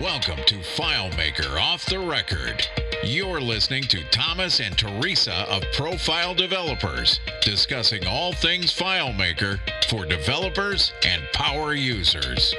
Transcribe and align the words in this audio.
Welcome 0.00 0.38
to 0.46 0.54
FileMaker 0.54 1.60
Off 1.60 1.84
the 1.84 1.98
Record. 1.98 2.66
You're 3.04 3.38
listening 3.38 3.82
to 3.82 4.02
Thomas 4.04 4.58
and 4.58 4.78
Teresa 4.78 5.44
of 5.50 5.62
Profile 5.74 6.34
Developers, 6.34 7.20
discussing 7.42 8.06
all 8.06 8.32
things 8.32 8.74
FileMaker 8.74 9.60
for 9.90 10.06
developers 10.06 10.94
and 11.04 11.22
power 11.34 11.74
users. 11.74 12.54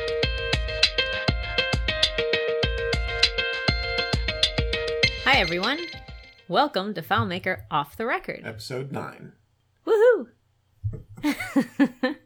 Hi, 5.24 5.40
everyone. 5.40 5.80
Welcome 6.48 6.94
to 6.94 7.02
FileMaker 7.02 7.64
Off 7.72 7.98
the 7.98 8.06
Record. 8.06 8.44
Episode 8.46 8.92
9. 8.92 9.32
Woohoo! 9.88 10.28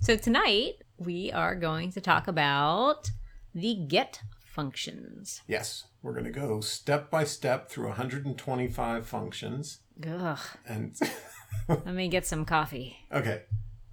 so, 0.00 0.16
tonight 0.16 0.82
we 0.98 1.30
are 1.30 1.54
going 1.54 1.92
to 1.92 2.00
talk 2.00 2.26
about 2.26 3.08
the 3.54 3.74
get 3.74 4.22
functions. 4.44 5.42
Yes, 5.46 5.84
we're 6.02 6.12
going 6.12 6.24
to 6.24 6.30
go 6.30 6.60
step 6.60 7.10
by 7.10 7.24
step 7.24 7.68
through 7.68 7.88
125 7.88 9.06
functions. 9.06 9.80
Ugh. 10.06 10.38
And, 10.66 10.96
Let 11.68 11.86
me 11.94 12.08
get 12.08 12.26
some 12.26 12.44
coffee. 12.44 12.96
okay, 13.12 13.42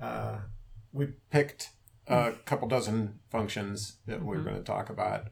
uh, 0.01 0.37
we 0.91 1.07
picked 1.29 1.71
a 2.07 2.33
couple 2.45 2.67
dozen 2.67 3.19
functions 3.29 3.97
that 4.05 4.23
we're 4.23 4.35
Mm-hmm. 4.35 4.43
going 4.45 4.57
to 4.57 4.63
talk 4.63 4.89
about 4.89 5.27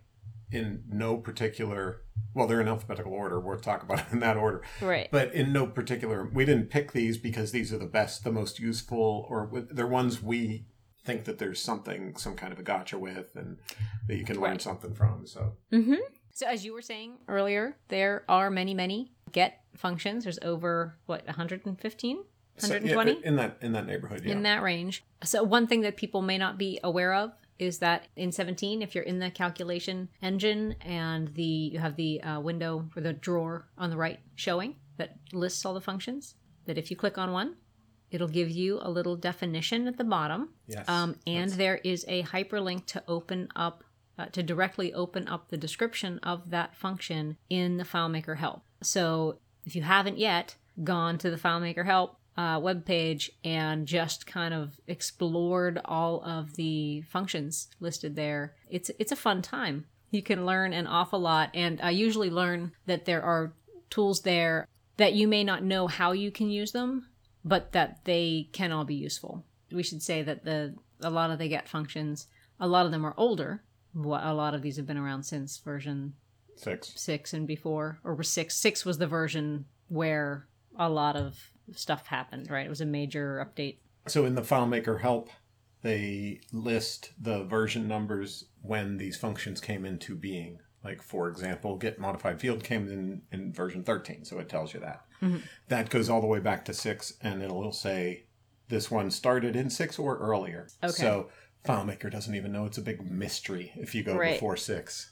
in 0.52 0.84
no 0.90 1.18
particular, 1.18 2.02
well, 2.34 2.46
they're 2.48 2.62
in 2.62 2.68
alphabetical 2.68 3.12
order. 3.14 3.40
We'll 3.40 3.58
talk 3.60 3.82
about 3.84 4.00
it 4.00 4.06
in 4.12 4.20
that 4.20 4.38
order. 4.38 4.62
Right. 4.82 5.10
But 5.12 5.34
in 5.34 5.52
no 5.52 5.66
particular, 5.66 6.30
we 6.32 6.46
didn't 6.46 6.70
pick 6.70 6.92
these 6.92 7.18
because 7.18 7.52
these 7.52 7.74
are 7.74 7.78
the 7.80 7.86
best, 7.88 8.24
the 8.24 8.32
most 8.32 8.60
useful, 8.60 9.26
or 9.28 9.50
they're 9.72 9.88
ones 9.88 10.22
we 10.22 10.66
think 11.06 11.26
that 11.26 11.38
there's 11.38 11.62
something, 11.62 12.16
some 12.18 12.36
kind 12.36 12.52
of 12.52 12.60
a 12.60 12.64
gotcha 12.64 12.98
with, 12.98 13.36
and 13.36 13.58
that 14.08 14.18
you 14.18 14.26
can 14.26 14.36
learn 14.40 14.52
Right. 14.52 14.62
something 14.62 14.94
from. 14.94 15.26
So, 15.28 15.54
Mm-hmm. 15.72 15.96
So, 16.34 16.48
as 16.48 16.66
you 16.66 16.74
were 16.74 16.82
saying 16.82 17.20
earlier, 17.30 17.78
there 17.88 18.26
are 18.28 18.50
many, 18.50 18.74
many 18.74 19.14
get 19.32 19.62
functions. 19.78 20.26
There's 20.26 20.40
over, 20.42 20.98
what, 21.06 21.26
115? 21.26 22.18
so, 22.58 22.68
yeah, 22.68 22.96
120? 22.96 23.26
in 23.26 23.36
that 23.38 23.58
in 23.62 23.72
that 23.74 23.86
neighborhood, 23.86 24.24
yeah. 24.26 24.32
in 24.34 24.44
that 24.44 24.62
range. 24.62 25.04
So 25.24 25.44
one 25.44 25.68
thing 25.68 25.82
that 25.82 25.96
people 25.98 26.22
may 26.22 26.38
not 26.38 26.58
be 26.58 26.80
aware 26.84 27.14
of 27.14 27.32
is 27.58 27.80
that 27.80 28.08
in 28.18 28.32
17, 28.34 28.82
if 28.82 28.96
you're 28.96 29.04
in 29.06 29.20
the 29.20 29.32
calculation 29.32 30.10
engine 30.22 30.76
and 30.82 31.34
the 31.36 31.44
you 31.74 31.80
have 31.80 31.96
the 31.96 32.22
uh, 32.22 32.40
window 32.42 32.90
or 32.96 33.02
the 33.02 33.14
drawer 33.14 33.68
on 33.78 33.90
the 33.90 33.98
right 33.98 34.20
showing 34.36 34.76
that 34.98 35.18
lists 35.34 35.66
all 35.66 35.74
the 35.74 35.82
functions, 35.82 36.36
that 36.66 36.78
if 36.78 36.90
you 36.92 36.98
click 36.98 37.18
on 37.18 37.32
one, 37.32 37.56
it'll 38.16 38.28
give 38.40 38.50
you 38.50 38.80
a 38.82 38.90
little 38.90 39.16
definition 39.16 39.88
at 39.88 39.98
the 39.98 40.04
bottom. 40.04 40.50
Yes, 40.68 40.88
Um, 40.88 41.16
and 41.28 41.52
that's- 41.52 41.58
there 41.58 41.76
is 41.84 42.06
a 42.08 42.24
hyperlink 42.24 42.86
to 42.88 43.04
open 43.08 43.50
up. 43.56 43.84
Uh, 44.18 44.28
to 44.28 44.42
directly 44.42 44.94
open 44.94 45.28
up 45.28 45.50
the 45.50 45.58
description 45.58 46.20
of 46.20 46.50
that 46.50 46.74
function 46.74 47.36
in 47.50 47.76
the 47.76 47.84
FileMaker 47.84 48.38
help. 48.38 48.62
So 48.82 49.40
if 49.66 49.76
you 49.76 49.82
haven't 49.82 50.18
yet 50.18 50.56
gone 50.86 51.18
to 51.18 51.30
the 51.30 51.36
FileMaker 51.36 51.84
help 51.84 52.18
uh, 52.38 52.58
webpage 52.62 53.30
and 53.44 53.86
just 53.86 54.26
kind 54.26 54.54
of 54.54 54.80
explored 54.88 55.82
all 55.84 56.24
of 56.24 56.56
the 56.56 57.02
functions 57.02 57.68
listed 57.82 58.16
there, 58.16 58.54
it's 58.70 58.90
it's 59.00 59.12
a 59.12 59.18
fun 59.18 59.42
time. 59.42 59.86
You 60.12 60.22
can 60.22 60.46
learn 60.46 60.72
an 60.72 60.88
awful 60.88 61.20
lot, 61.20 61.50
and 61.54 61.82
I 61.82 61.90
usually 61.90 62.30
learn 62.30 62.72
that 62.86 63.04
there 63.04 63.22
are 63.22 63.52
tools 63.90 64.22
there 64.22 64.66
that 64.96 65.14
you 65.14 65.28
may 65.28 65.44
not 65.44 65.62
know 65.62 65.88
how 65.88 66.14
you 66.14 66.32
can 66.32 66.50
use 66.50 66.72
them, 66.72 67.08
but 67.46 67.72
that 67.74 68.04
they 68.06 68.50
can 68.52 68.72
all 68.72 68.84
be 68.84 68.96
useful. 68.96 69.46
We 69.72 69.84
should 69.84 70.02
say 70.02 70.24
that 70.24 70.44
the 70.44 70.76
a 71.02 71.10
lot 71.10 71.30
of 71.30 71.38
the 71.38 71.48
get 71.48 71.70
functions, 71.70 72.28
a 72.60 72.68
lot 72.68 72.86
of 72.86 72.92
them 72.92 73.06
are 73.06 73.14
older. 73.16 73.64
A 73.96 74.34
lot 74.34 74.54
of 74.54 74.62
these 74.62 74.76
have 74.76 74.88
been 74.88 74.98
around 74.98 75.24
since 75.24 75.58
version 75.60 76.14
six. 76.58 76.92
six 76.96 77.34
and 77.34 77.48
before, 77.48 78.00
or 78.04 78.16
was 78.16 78.30
six. 78.30 78.56
Six 78.56 78.84
was 78.84 78.98
the 78.98 79.08
version 79.08 79.66
where 79.88 80.48
a 80.78 80.90
lot 80.90 81.16
of 81.16 81.52
stuff 81.74 82.08
happened. 82.08 82.50
Right, 82.50 82.66
it 82.66 82.70
was 82.70 82.82
a 82.82 82.86
major 82.86 83.46
update. 83.48 83.78
So 84.08 84.26
in 84.26 84.36
the 84.36 84.42
FileMaker 84.42 85.02
help, 85.02 85.30
they 85.82 86.42
list 86.52 87.12
the 87.22 87.44
version 87.44 87.88
numbers 87.88 88.46
when 88.62 88.98
these 88.98 89.18
functions 89.18 89.62
came 89.62 89.86
into 89.86 90.16
being. 90.16 90.60
Like 90.84 91.02
for 91.02 91.30
example, 91.30 91.78
get 91.78 92.00
modified 92.00 92.40
field 92.40 92.64
came 92.64 92.88
in 92.88 93.22
in 93.32 93.54
version 93.54 93.84
13, 93.84 94.26
so 94.26 94.40
it 94.40 94.50
tells 94.50 94.74
you 94.74 94.80
that. 94.82 95.06
Mhm. 95.22 95.42
That 95.68 95.90
goes 95.90 96.10
all 96.10 96.22
the 96.22 96.28
way 96.28 96.40
back 96.40 96.66
to 96.66 96.74
six, 96.74 97.14
and 97.22 97.42
it'll 97.42 97.72
say 97.72 98.26
this 98.68 98.90
one 98.92 99.12
started 99.12 99.56
in 99.56 99.70
six 99.70 99.98
or 100.00 100.18
earlier. 100.18 100.68
Okay. 100.84 100.92
So 100.94 101.30
FileMaker 101.64 102.12
doesn't 102.12 102.36
even 102.36 102.52
know 102.52 102.66
it's 102.66 102.78
a 102.78 102.82
big 102.82 103.10
mystery 103.10 103.72
if 103.76 103.96
you 103.96 104.04
go 104.04 104.16
Right. 104.18 104.34
before 104.34 104.58
six. 104.58 105.12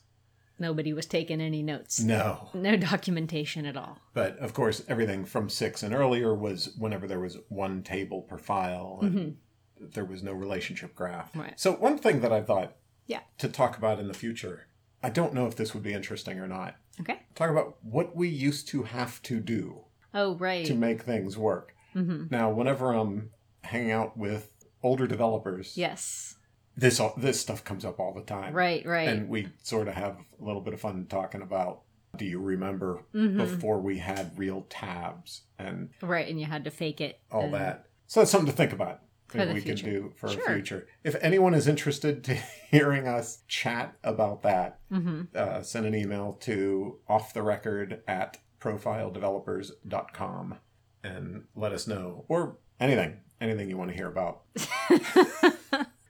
Nobody 0.59 0.93
was 0.93 1.07
taking 1.07 1.41
any 1.41 1.63
notes. 1.63 1.99
No. 1.99 2.49
No 2.53 2.77
documentation 2.77 3.65
at 3.65 3.75
all. 3.75 3.97
But 4.13 4.37
of 4.37 4.53
course, 4.53 4.83
everything 4.87 5.25
from 5.25 5.49
six 5.49 5.81
and 5.83 5.93
earlier 5.95 6.33
was 6.35 6.75
whenever 6.77 7.07
there 7.07 7.19
was 7.19 7.37
one 7.49 7.81
table 7.83 8.21
per 8.21 8.37
file 8.37 8.99
and 9.01 9.37
there 9.79 10.05
was 10.05 10.21
no 10.23 10.31
relationship 10.31 10.93
graph. 10.95 11.29
Mm-hmm. 11.29 11.39
Right. 11.41 11.59
So, 11.59 11.73
one 11.73 11.97
thing 11.97 12.21
that 12.21 12.31
I 12.31 12.41
thought 12.41 12.77
Yeah. 13.07 13.21
to 13.39 13.49
talk 13.49 13.77
about 13.77 13.99
in 13.99 14.07
the 14.07 14.13
future, 14.13 14.67
I 15.01 15.09
don't 15.09 15.33
know 15.33 15.47
if 15.47 15.55
this 15.55 15.73
would 15.73 15.83
be 15.83 15.93
interesting 15.93 16.39
or 16.39 16.47
not. 16.47 16.75
Okay. 17.01 17.19
Talk 17.35 17.49
about 17.49 17.83
what 17.83 18.15
we 18.15 18.29
used 18.29 18.67
to 18.69 18.83
have 18.83 19.21
to 19.23 19.39
do 19.39 19.82
Oh 20.13 20.35
right. 20.35 20.65
to 20.65 20.73
make 20.75 21.01
things 21.03 21.37
work. 21.37 21.75
hmm 21.93 22.25
Now, 22.29 22.49
whenever 22.51 22.91
I'm 22.93 23.29
hanging 23.63 23.91
out 23.91 24.17
with 24.17 24.51
older 24.81 25.07
developers, 25.07 25.77
Yes. 25.77 26.35
this 26.75 26.99
this 27.17 27.39
stuff 27.39 27.63
comes 27.63 27.85
up 27.85 27.99
all 27.99 28.13
the 28.13 28.21
time. 28.23 28.53
Right. 28.53 28.85
Right. 28.85 29.07
And 29.09 29.29
we 29.29 29.49
sort 29.63 29.87
of 29.87 29.93
have 29.95 30.17
a 30.39 30.43
little 30.43 30.61
bit 30.61 30.73
of 30.73 30.81
fun 30.81 31.05
talking 31.09 31.41
about 31.41 31.81
do 32.15 32.25
you 32.25 32.39
remember 32.39 33.03
Mhm. 33.15 33.37
before 33.37 33.79
we 33.81 33.97
had 33.97 34.37
real 34.37 34.67
tabs 34.69 35.43
and 35.57 35.89
right. 36.01 36.27
And 36.29 36.39
you 36.39 36.45
had 36.45 36.63
to 36.65 36.71
fake 36.71 37.01
it. 37.01 37.19
all 37.31 37.45
and- 37.45 37.53
that. 37.55 37.87
So 38.07 38.19
that's 38.19 38.29
something 38.31 38.51
to 38.51 38.55
think 38.55 38.71
about. 38.73 38.99
For 39.27 39.37
that 39.39 39.47
the 39.47 39.53
we 39.55 39.61
future. 39.61 39.83
can 39.85 39.93
do 39.93 40.13
for 40.15 40.27
Sure. 40.29 40.45
future. 40.45 40.87
If 41.03 41.15
anyone 41.21 41.55
is 41.55 41.67
interested 41.67 42.23
to 42.25 42.35
hearing 42.69 43.07
us 43.07 43.41
chat 43.47 43.95
about 44.03 44.43
that, 44.43 44.79
Mhm. 44.91 45.33
uh, 45.35 45.63
send 45.63 45.87
an 45.87 45.95
email 45.95 46.33
to 46.41 46.99
off 47.07 47.33
the 47.33 47.41
record 47.41 48.03
at 48.07 48.37
profiledevelopers.com 48.63 50.55
and 51.03 51.43
let 51.55 51.73
us 51.73 51.85
know. 51.87 52.25
Or 52.27 52.57
anything, 52.79 53.19
anything 53.41 53.69
you 53.69 53.77
want 53.77 53.91
to 53.91 53.95
hear 53.95 54.07
about. 54.07 54.43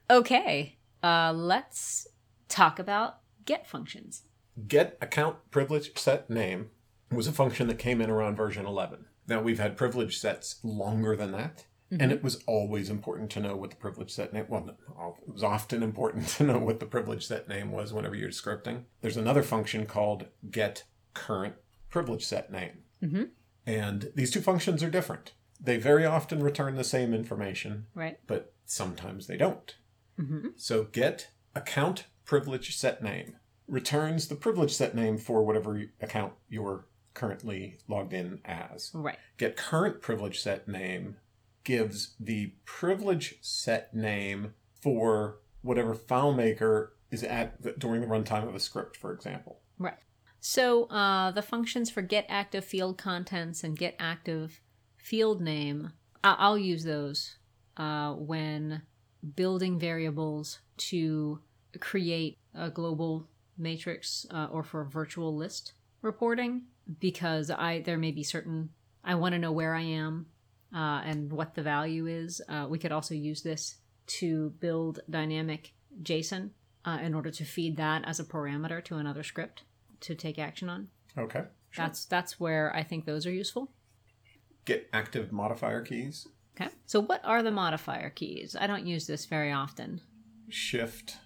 okay. 0.10 0.78
Uh, 1.02 1.32
let's 1.34 2.06
talk 2.48 2.78
about 2.78 3.18
get 3.44 3.66
functions. 3.66 4.22
Get 4.68 4.96
account 5.00 5.36
privilege 5.50 5.98
set 5.98 6.30
name 6.30 6.70
was 7.10 7.26
a 7.26 7.32
function 7.32 7.66
that 7.66 7.78
came 7.78 8.00
in 8.00 8.08
around 8.08 8.36
version 8.36 8.66
11. 8.66 9.06
Now 9.26 9.42
we've 9.42 9.58
had 9.58 9.76
privilege 9.76 10.18
sets 10.18 10.60
longer 10.62 11.16
than 11.16 11.32
that. 11.32 11.64
And 12.00 12.10
it 12.10 12.24
was 12.24 12.42
always 12.46 12.90
important 12.90 13.30
to 13.32 13.40
know 13.40 13.54
what 13.54 13.70
the 13.70 13.76
privilege 13.76 14.10
set 14.10 14.32
name. 14.32 14.46
Well, 14.48 14.68
it 14.68 15.32
was 15.32 15.44
often 15.44 15.80
important 15.80 16.26
to 16.30 16.42
know 16.42 16.58
what 16.58 16.80
the 16.80 16.86
privilege 16.86 17.24
set 17.24 17.48
name 17.48 17.70
was 17.70 17.92
whenever 17.92 18.16
you're 18.16 18.30
scripting. 18.30 18.84
There's 19.00 19.16
another 19.16 19.44
function 19.44 19.86
called 19.86 20.26
get 20.50 20.84
current 21.12 21.54
privilege 21.94 22.24
set 22.26 22.50
name, 22.50 22.82
Mhm. 23.00 23.30
and 23.64 24.10
these 24.16 24.32
two 24.32 24.40
functions 24.40 24.82
are 24.82 24.90
different. 24.90 25.32
They 25.60 25.76
very 25.78 26.04
often 26.04 26.42
return 26.42 26.74
the 26.74 26.82
same 26.82 27.14
information, 27.14 27.86
Right. 27.94 28.18
but 28.26 28.52
sometimes 28.64 29.28
they 29.28 29.36
don't. 29.36 29.76
hmm 30.16 30.48
So 30.56 30.84
get 30.84 31.28
account 31.54 32.06
privilege 32.24 32.76
set 32.76 33.00
name 33.00 33.36
returns 33.68 34.26
the 34.26 34.34
privilege 34.34 34.72
set 34.74 34.96
name 34.96 35.16
for 35.18 35.44
whatever 35.44 35.80
account 36.00 36.32
you're 36.48 36.86
currently 37.14 37.78
logged 37.86 38.12
in 38.12 38.40
as 38.44 38.90
Right. 38.92 39.18
get 39.36 39.56
current 39.56 40.02
privilege 40.02 40.40
set 40.40 40.66
name 40.66 41.16
gives 41.62 42.16
the 42.18 42.54
privilege 42.64 43.38
set 43.40 43.94
name 43.94 44.54
for 44.82 45.38
whatever 45.62 45.94
FileMaker 45.94 46.90
is 47.12 47.22
at 47.22 47.78
during 47.78 48.00
the 48.00 48.06
runtime 48.08 48.48
of 48.48 48.54
a 48.56 48.60
script, 48.60 48.96
for 48.96 49.12
example. 49.12 49.60
Right. 49.78 49.96
So 50.46 50.84
uh, 50.84 51.30
the 51.30 51.40
functions 51.40 51.88
for 51.88 52.02
get 52.02 52.26
active 52.28 52.66
field 52.66 52.98
contents 52.98 53.64
and 53.64 53.78
get 53.78 53.96
active 53.98 54.60
field 54.98 55.40
name, 55.40 55.92
I- 56.22 56.36
I'll 56.38 56.58
use 56.58 56.84
those 56.84 57.38
uh, 57.78 58.12
when 58.12 58.82
building 59.36 59.78
variables 59.78 60.58
to 60.90 61.40
create 61.80 62.36
a 62.54 62.68
global 62.68 63.26
matrix 63.56 64.26
uh, 64.30 64.48
or 64.52 64.62
for 64.62 64.84
virtual 64.84 65.34
list 65.34 65.72
reporting 66.02 66.64
because 67.00 67.50
I 67.50 67.80
there 67.80 67.96
may 67.96 68.10
be 68.10 68.22
certain 68.22 68.68
I 69.02 69.14
want 69.14 69.32
to 69.32 69.38
know 69.38 69.52
where 69.52 69.74
I 69.74 69.80
am 69.80 70.26
uh, 70.74 71.00
and 71.06 71.32
what 71.32 71.54
the 71.54 71.62
value 71.62 72.06
is. 72.06 72.42
Uh, 72.46 72.66
we 72.68 72.78
could 72.78 72.92
also 72.92 73.14
use 73.14 73.40
this 73.40 73.76
to 74.18 74.50
build 74.60 75.00
dynamic 75.08 75.72
JSON 76.02 76.50
uh, 76.84 76.98
in 77.02 77.14
order 77.14 77.30
to 77.30 77.44
feed 77.46 77.78
that 77.78 78.04
as 78.06 78.20
a 78.20 78.24
parameter 78.24 78.84
to 78.84 78.96
another 78.96 79.22
script 79.22 79.62
to 80.04 80.14
take 80.14 80.38
action 80.38 80.68
on. 80.68 80.88
Okay. 81.18 81.44
That's 81.76 82.04
that's 82.04 82.38
where 82.38 82.74
I 82.74 82.82
think 82.82 83.04
those 83.04 83.26
are 83.26 83.32
useful. 83.32 83.70
Get 84.64 84.88
active 84.92 85.32
modifier 85.32 85.82
keys, 85.82 86.26
Okay. 86.58 86.70
So 86.86 87.00
what 87.00 87.20
are 87.24 87.42
the 87.42 87.50
modifier 87.50 88.10
keys? 88.10 88.54
I 88.58 88.66
don't 88.68 88.86
use 88.86 89.06
this 89.06 89.26
very 89.26 89.50
often. 89.52 90.00
shift, 90.48 91.16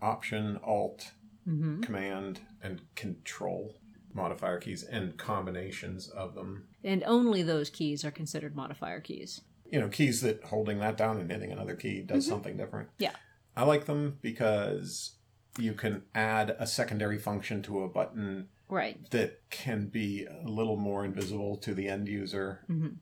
Option, 0.00 0.58
Alt, 0.64 1.12
hmm 1.44 1.80
Command, 1.82 2.40
and 2.62 2.82
Control 2.96 3.76
modifier 4.14 4.58
keys 4.58 4.82
and 4.82 5.16
combinations 5.16 6.08
of 6.08 6.34
them. 6.34 6.66
And 6.84 7.02
only 7.04 7.42
those 7.42 7.70
keys 7.70 8.04
are 8.04 8.10
considered 8.10 8.54
modifier 8.56 9.00
keys. 9.00 9.40
You 9.70 9.80
know, 9.80 9.88
keys 9.88 10.20
that 10.20 10.44
holding 10.44 10.80
that 10.80 10.96
down 10.98 11.18
and 11.18 11.30
hitting 11.30 11.50
another 11.52 11.76
key 11.76 12.02
does 12.02 12.26
something 12.26 12.56
different. 12.58 12.88
Yeah. 12.98 13.14
I 13.56 13.64
like 13.64 13.86
them 13.86 14.18
because 14.20 15.12
you 15.58 15.72
can 15.74 16.02
add 16.14 16.56
a 16.58 16.66
secondary 16.66 17.18
function 17.18 17.62
to 17.62 17.82
a 17.82 17.88
button 17.88 18.48
Right. 18.68 18.98
that 19.10 19.40
can 19.50 19.86
be 19.86 20.26
a 20.26 20.48
little 20.48 20.76
more 20.76 21.04
invisible 21.04 21.56
to 21.58 21.74
the 21.74 21.88
end 21.88 22.08
user. 22.08 22.64
Mm-hmm. 22.70 22.94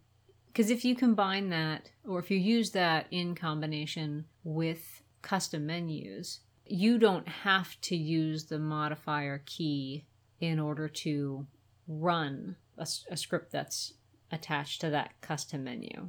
Because 0.49 0.71
if 0.71 0.85
you 0.85 0.97
combine 0.97 1.51
that, 1.51 1.91
or 2.07 2.19
if 2.19 2.29
you 2.29 2.39
use 2.39 2.71
that 2.73 3.07
in 3.13 3.37
combination 3.37 4.25
with 4.43 5.03
custom 5.23 5.67
menus, 5.67 6.41
you 6.67 6.99
don't 6.99 7.29
have 7.29 7.81
to 7.83 7.97
use 7.97 8.47
the 8.47 8.59
modifier 8.59 9.43
key 9.47 10.07
in 10.41 10.59
order 10.59 10.89
to 10.89 11.47
run 11.87 12.57
a 12.79 13.17
script 13.17 13.53
that's 13.53 13.93
attached 14.33 14.81
to 14.81 14.91
that 14.91 15.13
custom 15.21 15.65
menu 15.65 16.09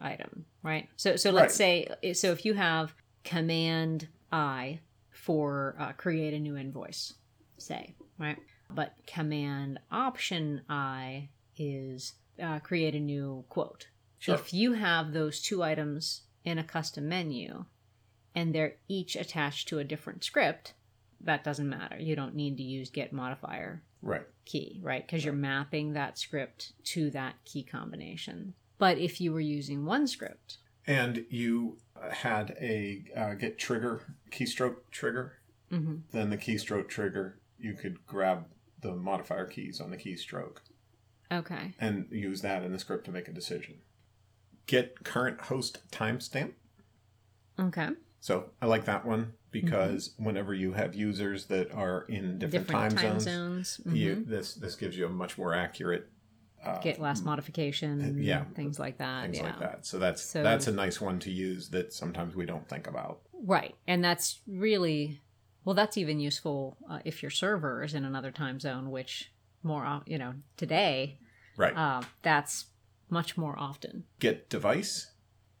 item, 0.00 0.44
right? 0.62 0.88
So, 0.96 1.16
so 1.16 1.30
let's 1.30 1.54
say, 1.54 1.86
so 2.14 2.32
if 2.32 2.44
you 2.44 2.54
have 2.54 2.94
Command 3.22 4.08
I 4.32 4.80
for 5.20 5.76
uh, 5.78 5.92
create 5.92 6.34
a 6.34 6.38
new 6.38 6.56
invoice, 6.56 7.14
say, 7.58 7.94
right? 8.18 8.38
But 8.70 8.94
Command 9.06 9.78
Option 9.90 10.62
I 10.68 11.28
is 11.56 12.14
uh, 12.42 12.60
create 12.60 12.94
a 12.94 13.00
new 13.00 13.44
quote. 13.48 13.88
Sure. 14.18 14.34
If 14.34 14.54
you 14.54 14.72
have 14.74 15.12
those 15.12 15.40
two 15.40 15.62
items 15.62 16.22
in 16.44 16.58
a 16.58 16.64
custom 16.64 17.08
menu 17.08 17.64
and 18.34 18.54
they're 18.54 18.76
each 18.88 19.16
attached 19.16 19.68
to 19.68 19.78
a 19.78 19.84
different 19.84 20.24
script, 20.24 20.74
that 21.20 21.44
doesn't 21.44 21.68
matter. 21.68 21.98
You 21.98 22.16
don't 22.16 22.34
need 22.34 22.56
to 22.56 22.62
use 22.62 22.90
get 22.90 23.12
modifier 23.12 23.82
Right. 24.02 24.26
key, 24.46 24.80
right? 24.82 25.06
Because 25.06 25.24
you're 25.24 25.34
mapping 25.34 25.92
that 25.92 26.18
script 26.18 26.72
to 26.84 27.10
that 27.10 27.34
key 27.44 27.62
combination. 27.62 28.54
But 28.78 28.96
if 28.96 29.20
you 29.20 29.32
were 29.32 29.40
using 29.40 29.84
one 29.84 30.06
script, 30.06 30.58
And 30.86 31.24
you 31.28 31.78
had 32.10 32.56
a 32.60 33.04
uh, 33.16 33.34
get 33.34 33.58
trigger, 33.58 34.14
keystroke 34.30 34.76
trigger, 34.90 35.34
mhm, 35.70 36.02
then 36.12 36.30
the 36.30 36.38
keystroke 36.38 36.88
trigger, 36.88 37.38
you 37.58 37.74
could 37.74 38.04
grab 38.06 38.46
the 38.80 38.94
modifier 38.94 39.46
keys 39.46 39.80
on 39.80 39.90
the 39.90 39.96
keystroke 39.96 40.58
okay, 41.30 41.74
and 41.78 42.06
use 42.10 42.40
that 42.42 42.62
in 42.62 42.72
the 42.72 42.78
script 42.78 43.04
to 43.04 43.12
make 43.12 43.28
a 43.28 43.32
decision. 43.32 43.76
Get 44.66 45.04
current 45.04 45.42
host 45.42 45.78
timestamp. 45.90 46.52
okay, 47.58 47.90
So 48.20 48.50
I 48.62 48.66
like 48.66 48.84
that 48.86 49.04
one 49.04 49.34
because 49.50 50.14
whenever 50.16 50.54
you 50.54 50.72
have 50.72 50.94
users 50.94 51.46
that 51.46 51.72
are 51.72 52.02
in 52.08 52.38
different, 52.38 52.68
time, 52.68 52.90
zones, 52.96 53.24
zones, 53.24 53.80
you, 53.86 54.16
mhm. 54.16 54.26
this 54.28 54.54
this 54.54 54.76
gives 54.76 54.96
you 54.96 55.06
a 55.06 55.10
much 55.10 55.36
more 55.36 55.52
accurate 55.54 56.08
uh, 56.64 56.78
get 56.80 57.00
last 57.00 57.24
modification, 57.24 58.16
yeah. 58.18 58.44
things 58.54 58.78
like 58.78 58.98
that, 58.98 59.24
things 59.24 59.38
yeah. 59.38 59.44
like 59.44 59.58
that. 59.60 59.86
So 59.86 59.98
that's 59.98 60.22
So- 60.22 60.42
that's 60.42 60.66
a 60.66 60.72
nice 60.72 61.00
one 61.00 61.18
to 61.20 61.30
use 61.30 61.70
that 61.70 61.92
sometimes 61.92 62.34
we 62.34 62.46
don't 62.46 62.68
think 62.68 62.86
about. 62.86 63.20
Right. 63.42 63.74
And 63.86 64.04
that's 64.04 64.40
really, 64.46 65.22
well, 65.64 65.74
that's 65.74 65.96
even 65.96 66.20
useful 66.20 66.76
uh, 66.88 66.98
if 67.04 67.22
your 67.22 67.30
server 67.30 67.82
is 67.82 67.94
in 67.94 68.04
another 68.04 68.30
time 68.30 68.60
zone, 68.60 68.90
which 68.90 69.32
more, 69.62 70.02
you 70.06 70.18
know, 70.18 70.34
today, 70.56 71.18
Right. 71.56 71.76
uh, 71.76 72.02
that's 72.22 72.66
much 73.08 73.36
more 73.36 73.58
often. 73.58 74.04
Get 74.18 74.48
device. 74.50 75.10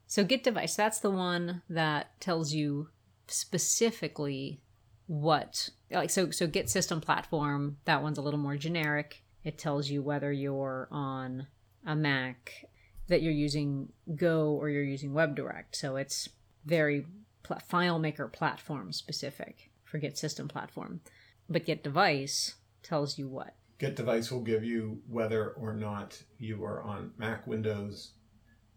So 0.06 0.24
get 0.24 0.42
device, 0.42 0.74
that's 0.76 1.00
the 1.00 1.10
one 1.10 1.62
that 1.70 2.20
tells 2.20 2.52
you 2.52 2.88
specifically 3.26 4.60
what, 5.06 5.70
like, 5.90 6.10
so, 6.10 6.30
so 6.30 6.46
get 6.46 6.68
system 6.70 7.00
platform, 7.00 7.78
that 7.84 8.02
one's 8.02 8.18
a 8.18 8.22
little 8.22 8.38
more 8.40 8.56
generic. 8.56 9.22
It 9.44 9.58
tells 9.58 9.88
you 9.88 10.02
whether 10.02 10.30
you're 10.32 10.88
on 10.90 11.46
a 11.86 11.96
Mac, 11.96 12.66
that 13.08 13.22
you're 13.22 13.32
using 13.32 13.92
Go 14.14 14.50
or 14.50 14.68
you're 14.68 14.82
using 14.82 15.12
WebDirect. 15.12 15.72
So 15.72 15.96
it's 15.96 16.28
very 16.64 17.06
pl- 17.42 17.58
FileMaker 17.70 18.32
platform 18.32 18.92
specific 18.92 19.70
for 19.84 19.98
Get 19.98 20.18
system 20.18 20.46
platform. 20.48 21.00
But 21.48 21.64
Get 21.64 21.82
device 21.82 22.54
tells 22.82 23.18
you 23.18 23.28
what? 23.28 23.54
Get 23.78 23.96
device 23.96 24.30
will 24.30 24.42
give 24.42 24.62
you 24.62 25.00
whether 25.08 25.50
or 25.50 25.72
not 25.72 26.22
you 26.38 26.62
are 26.64 26.82
on 26.82 27.12
Mac, 27.16 27.46
Windows, 27.46 28.12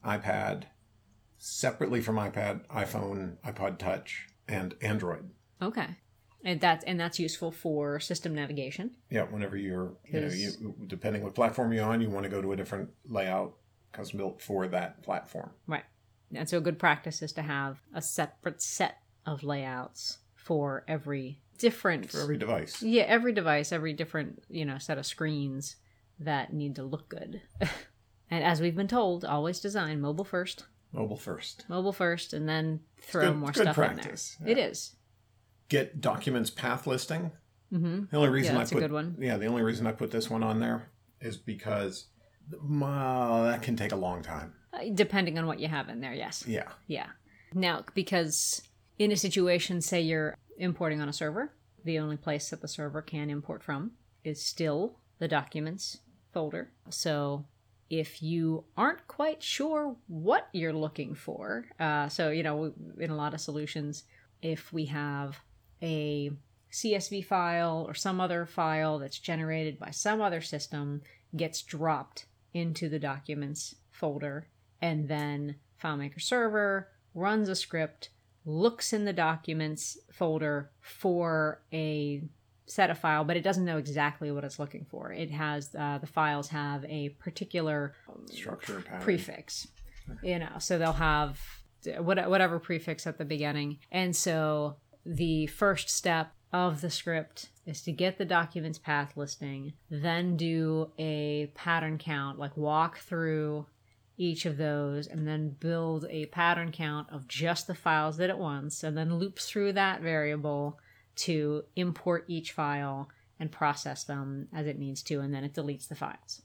iPad, 0.03 0.63
separately 1.37 1.99
from 1.99 2.15
iPad, 2.15 2.65
iPhone, 2.67 3.35
iPod 3.45 3.77
Touch, 3.77 4.27
and 4.47 4.75
Android. 4.81 5.29
Okay. 5.61 5.97
And 6.45 6.59
that's 6.59 6.83
and 6.85 6.99
that's 6.99 7.19
useful 7.19 7.51
for 7.51 7.99
system 7.99 8.35
navigation. 8.35 8.91
Yeah, 9.09 9.23
whenever 9.23 9.55
you're, 9.55 9.93
you 10.05 10.19
know, 10.21 10.27
you, 10.27 10.75
depending 10.87 11.23
what 11.23 11.35
platform 11.35 11.71
you're 11.71 11.85
on, 11.85 12.01
you 12.01 12.09
want 12.09 12.23
to 12.25 12.29
go 12.29 12.41
to 12.41 12.51
a 12.51 12.55
different 12.55 12.89
layout 13.07 13.53
custom 13.93 14.17
built 14.17 14.41
for 14.41 14.67
that 14.67 15.01
platform. 15.03 15.51
Right. 15.67 15.83
And 16.35 16.49
so 16.49 16.57
a 16.57 16.61
good 16.61 16.79
practice 16.79 17.21
is 17.21 17.31
to 17.33 17.41
have 17.43 17.79
a 17.93 18.01
separate 18.01 18.61
set 18.61 18.97
of 19.25 19.43
layouts 19.43 20.17
for 20.35 20.83
every 20.87 21.39
different 21.59 22.09
For 22.11 22.21
every 22.21 22.37
device. 22.37 22.81
Yeah, 22.81 23.03
every 23.03 23.31
device, 23.31 23.71
every 23.71 23.93
different, 23.93 24.43
you 24.49 24.65
know, 24.65 24.79
set 24.79 24.97
of 24.97 25.05
screens 25.05 25.77
that 26.19 26.51
need 26.51 26.75
to 26.75 26.83
look 26.83 27.07
good. 27.07 27.41
and 28.29 28.43
as 28.43 28.59
we've 28.59 28.75
been 28.75 28.87
told, 28.87 29.23
always 29.23 29.59
design 29.61 30.01
mobile 30.01 30.25
first, 30.25 30.65
Mobile 30.91 31.17
first. 31.17 31.65
mobile 31.69 31.93
first, 31.93 32.33
and 32.33 32.49
then 32.49 32.81
throw 32.99 33.29
good- 33.31 33.37
more 33.37 33.53
stuff 33.53 33.75
practice, 33.75 34.35
in 34.39 34.45
there. 34.47 34.55
yeah. 34.57 34.63
It 34.65 34.69
is. 34.71 34.95
Get 35.73 36.01
documents 36.01 36.51
path 36.51 36.85
listing. 36.85 37.31
Mm-hmm. 37.73 38.03
The 38.11 38.17
only 38.17 38.29
reason 38.29 38.53
Yeah, 38.53 38.61
I 38.61 38.65
put 38.65 39.15
yeah, 39.17 39.37
the 39.37 39.47
only 39.47 39.63
reason 39.63 39.87
I 39.87 39.91
put 39.91 40.11
this 40.11 40.29
one 40.29 40.43
on 40.43 40.59
there 40.59 40.91
is 41.19 41.35
because 41.35 42.09
well, 42.63 43.45
that 43.45 43.63
can 43.63 43.75
take 43.75 43.91
a 43.91 43.95
long 43.95 44.21
time. 44.21 44.53
Depending 44.93 45.39
on 45.39 45.47
what 45.47 45.59
you 45.59 45.67
have 45.67 45.89
in 45.89 45.99
there, 45.99 46.13
yes. 46.13 46.43
Yeah. 46.45 46.67
Yeah. 46.85 47.07
Now, 47.55 47.85
because 47.95 48.61
in 48.99 49.11
a 49.11 49.15
situation, 49.15 49.81
say 49.81 49.99
you're 49.99 50.37
importing 50.59 51.01
on 51.01 51.09
a 51.09 51.13
server, 51.13 51.55
the 51.83 51.97
only 51.97 52.17
place 52.17 52.51
that 52.51 52.61
the 52.61 52.67
server 52.67 53.01
can 53.01 53.31
import 53.31 53.63
from 53.63 53.93
is 54.23 54.45
still 54.45 54.99
the 55.17 55.27
documents 55.27 56.01
folder. 56.35 56.69
So 56.91 57.45
if 57.89 58.21
you 58.21 58.65
aren't 58.77 59.07
quite 59.07 59.41
sure 59.41 59.95
what 60.05 60.49
you're 60.53 60.71
looking 60.71 61.15
for, 61.15 61.65
uh, 61.79 62.09
so, 62.09 62.29
you 62.29 62.43
know, 62.43 62.73
in 62.99 63.09
a 63.09 63.15
lot 63.15 63.33
of 63.33 63.41
solutions, 63.41 64.03
if 64.43 64.71
we 64.71 64.85
have 64.85 65.41
a 65.83 66.31
CSV 66.71 67.25
file 67.25 67.85
or 67.87 67.93
some 67.93 68.19
other 68.19 68.47
file 68.47 68.97
that's 68.97 69.19
generated 69.19 69.77
by 69.77 69.91
some 69.91 70.21
other 70.21 70.41
system 70.41 71.01
gets 71.35 71.61
dropped 71.61 72.25
into 72.53 72.89
the 72.89 72.99
documents 72.99 73.75
folder 73.91 74.47
and 74.81 75.07
then 75.07 75.55
FileMaker 75.81 76.21
Server 76.21 76.89
runs 77.13 77.47
a 77.47 77.55
script, 77.55 78.09
looks 78.45 78.91
in 78.91 79.05
the 79.05 79.13
documents 79.13 79.97
folder 80.11 80.71
for 80.81 81.61
a 81.71 82.23
set 82.65 82.89
a 82.89 82.95
file, 82.95 83.23
but 83.23 83.37
it 83.37 83.43
doesn't 83.43 83.65
know 83.65 83.77
exactly 83.77 84.31
what 84.31 84.43
it's 84.43 84.59
looking 84.59 84.85
for. 84.85 85.11
It 85.11 85.31
has 85.31 85.73
uh, 85.77 85.99
the 85.99 86.07
files 86.07 86.49
have 86.49 86.83
a 86.85 87.09
particular 87.09 87.93
Structure 88.31 88.81
pattern. 88.81 89.01
prefix, 89.01 89.67
you 90.21 90.39
know, 90.39 90.57
so 90.59 90.77
they'll 90.77 90.93
have 90.93 91.39
whatever 91.99 92.59
prefix 92.59 93.05
at 93.05 93.17
the 93.17 93.25
beginning, 93.25 93.79
and 93.91 94.15
so 94.15 94.77
the 95.05 95.47
first 95.47 95.89
step 95.89 96.33
of 96.51 96.81
the 96.81 96.89
script 96.89 97.49
is 97.65 97.81
to 97.81 97.91
get 97.91 98.17
the 98.17 98.25
documents 98.25 98.77
path 98.77 99.13
listing, 99.15 99.73
then 99.89 100.37
do 100.37 100.91
a 100.97 101.47
pattern 101.55 101.97
count, 101.97 102.37
like 102.37 102.55
walk 102.55 102.99
through 102.99 103.65
each 104.17 104.45
of 104.45 104.57
those 104.57 105.07
and 105.07 105.27
then 105.27 105.49
build 105.59 106.05
a 106.09 106.27
pattern 106.27 106.71
count 106.71 107.09
of 107.11 107.27
just 107.27 107.65
the 107.65 107.73
files 107.73 108.17
that 108.17 108.29
it 108.29 108.37
wants 108.37 108.83
and 108.83 108.95
then 108.95 109.15
loops 109.15 109.49
through 109.49 109.73
that 109.73 110.01
variable 110.01 110.79
to 111.15 111.63
import 111.75 112.23
each 112.27 112.51
file 112.51 113.09
and 113.39 113.51
process 113.51 114.03
them 114.03 114.47
as 114.53 114.67
it 114.67 114.77
needs 114.77 115.01
to 115.01 115.19
and 115.19 115.33
then 115.33 115.43
it 115.43 115.53
deletes 115.53 115.87
the 115.87 115.95
files. 115.95 116.43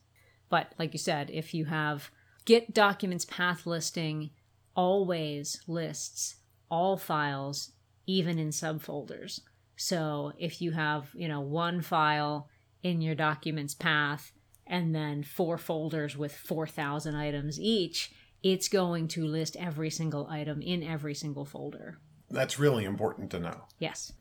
But 0.48 0.72
like 0.78 0.94
you 0.94 0.98
said, 0.98 1.30
if 1.30 1.52
you 1.52 1.66
have 1.66 2.10
get 2.46 2.72
documents 2.72 3.26
path 3.26 3.66
listing 3.66 4.30
always 4.74 5.60
lists 5.66 6.36
all 6.70 6.96
files 6.96 7.72
even 8.08 8.38
in 8.38 8.48
subfolders. 8.48 9.40
So 9.76 10.32
if 10.38 10.60
you 10.60 10.72
have, 10.72 11.10
you 11.14 11.28
know, 11.28 11.40
one 11.40 11.82
file 11.82 12.48
in 12.82 13.00
your 13.00 13.14
documents 13.14 13.74
path 13.74 14.32
and 14.66 14.94
then 14.94 15.22
four 15.22 15.58
folders 15.58 16.16
with 16.16 16.34
4,000 16.34 17.14
items 17.14 17.60
each, 17.60 18.10
it's 18.42 18.68
going 18.68 19.08
to 19.08 19.26
list 19.26 19.56
every 19.56 19.90
single 19.90 20.26
item 20.26 20.62
in 20.62 20.82
every 20.82 21.14
single 21.14 21.44
folder. 21.44 21.98
That's 22.30 22.58
really 22.58 22.84
important 22.84 23.30
to 23.32 23.38
know. 23.38 23.66
Yes. 23.78 24.12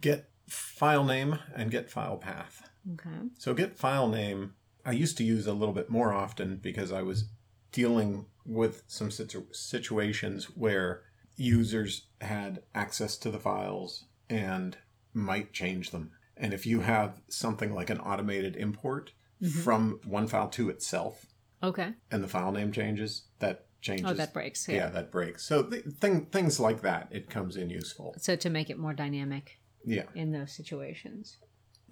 Get 0.00 0.28
file 0.46 1.04
name 1.04 1.38
and 1.56 1.70
get 1.70 1.90
file 1.90 2.18
path. 2.18 2.68
Okay. 2.94 3.28
So 3.38 3.54
get 3.54 3.78
file 3.78 4.08
name 4.08 4.54
I 4.84 4.92
used 4.92 5.16
to 5.18 5.24
use 5.24 5.46
a 5.46 5.52
little 5.52 5.74
bit 5.74 5.88
more 5.88 6.12
often 6.12 6.56
because 6.56 6.92
I 6.92 7.02
was 7.02 7.26
dealing 7.70 8.26
with 8.44 8.82
some 8.86 9.10
situ- 9.10 9.46
situations 9.52 10.44
where 10.56 11.02
users 11.36 12.06
had 12.20 12.62
access 12.74 13.16
to 13.18 13.30
the 13.30 13.38
files 13.38 14.04
and 14.30 14.76
might 15.14 15.52
change 15.52 15.90
them. 15.90 16.10
And 16.36 16.52
if 16.54 16.66
you 16.66 16.80
have 16.80 17.20
something 17.28 17.74
like 17.74 17.90
an 17.90 17.98
automated 18.00 18.56
import 18.56 19.12
Mm-hmm. 19.42 19.60
from 19.62 19.98
one 20.04 20.28
file 20.28 20.48
to 20.50 20.70
itself 20.70 21.26
Okay. 21.64 21.94
and 22.12 22.22
the 22.22 22.28
file 22.28 22.52
name 22.52 22.70
changes, 22.70 23.24
that 23.40 23.66
changes. 23.80 24.06
Oh, 24.08 24.14
that 24.14 24.32
breaks. 24.32 24.68
yeah. 24.68 24.76
Yeah. 24.76 24.88
that 24.90 25.10
breaks. 25.10 25.44
So 25.44 25.64
th- 25.64 25.82
thing, 25.98 26.26
things 26.26 26.60
like 26.60 26.82
that, 26.82 27.08
it 27.10 27.28
comes 27.28 27.56
in 27.56 27.68
useful. 27.68 28.14
So 28.18 28.36
to 28.36 28.48
make 28.48 28.70
it 28.70 28.78
more 28.78 28.92
dynamic 28.94 29.58
Yeah. 29.84 30.04
in 30.14 30.30
those 30.30 30.52
situations. 30.52 31.38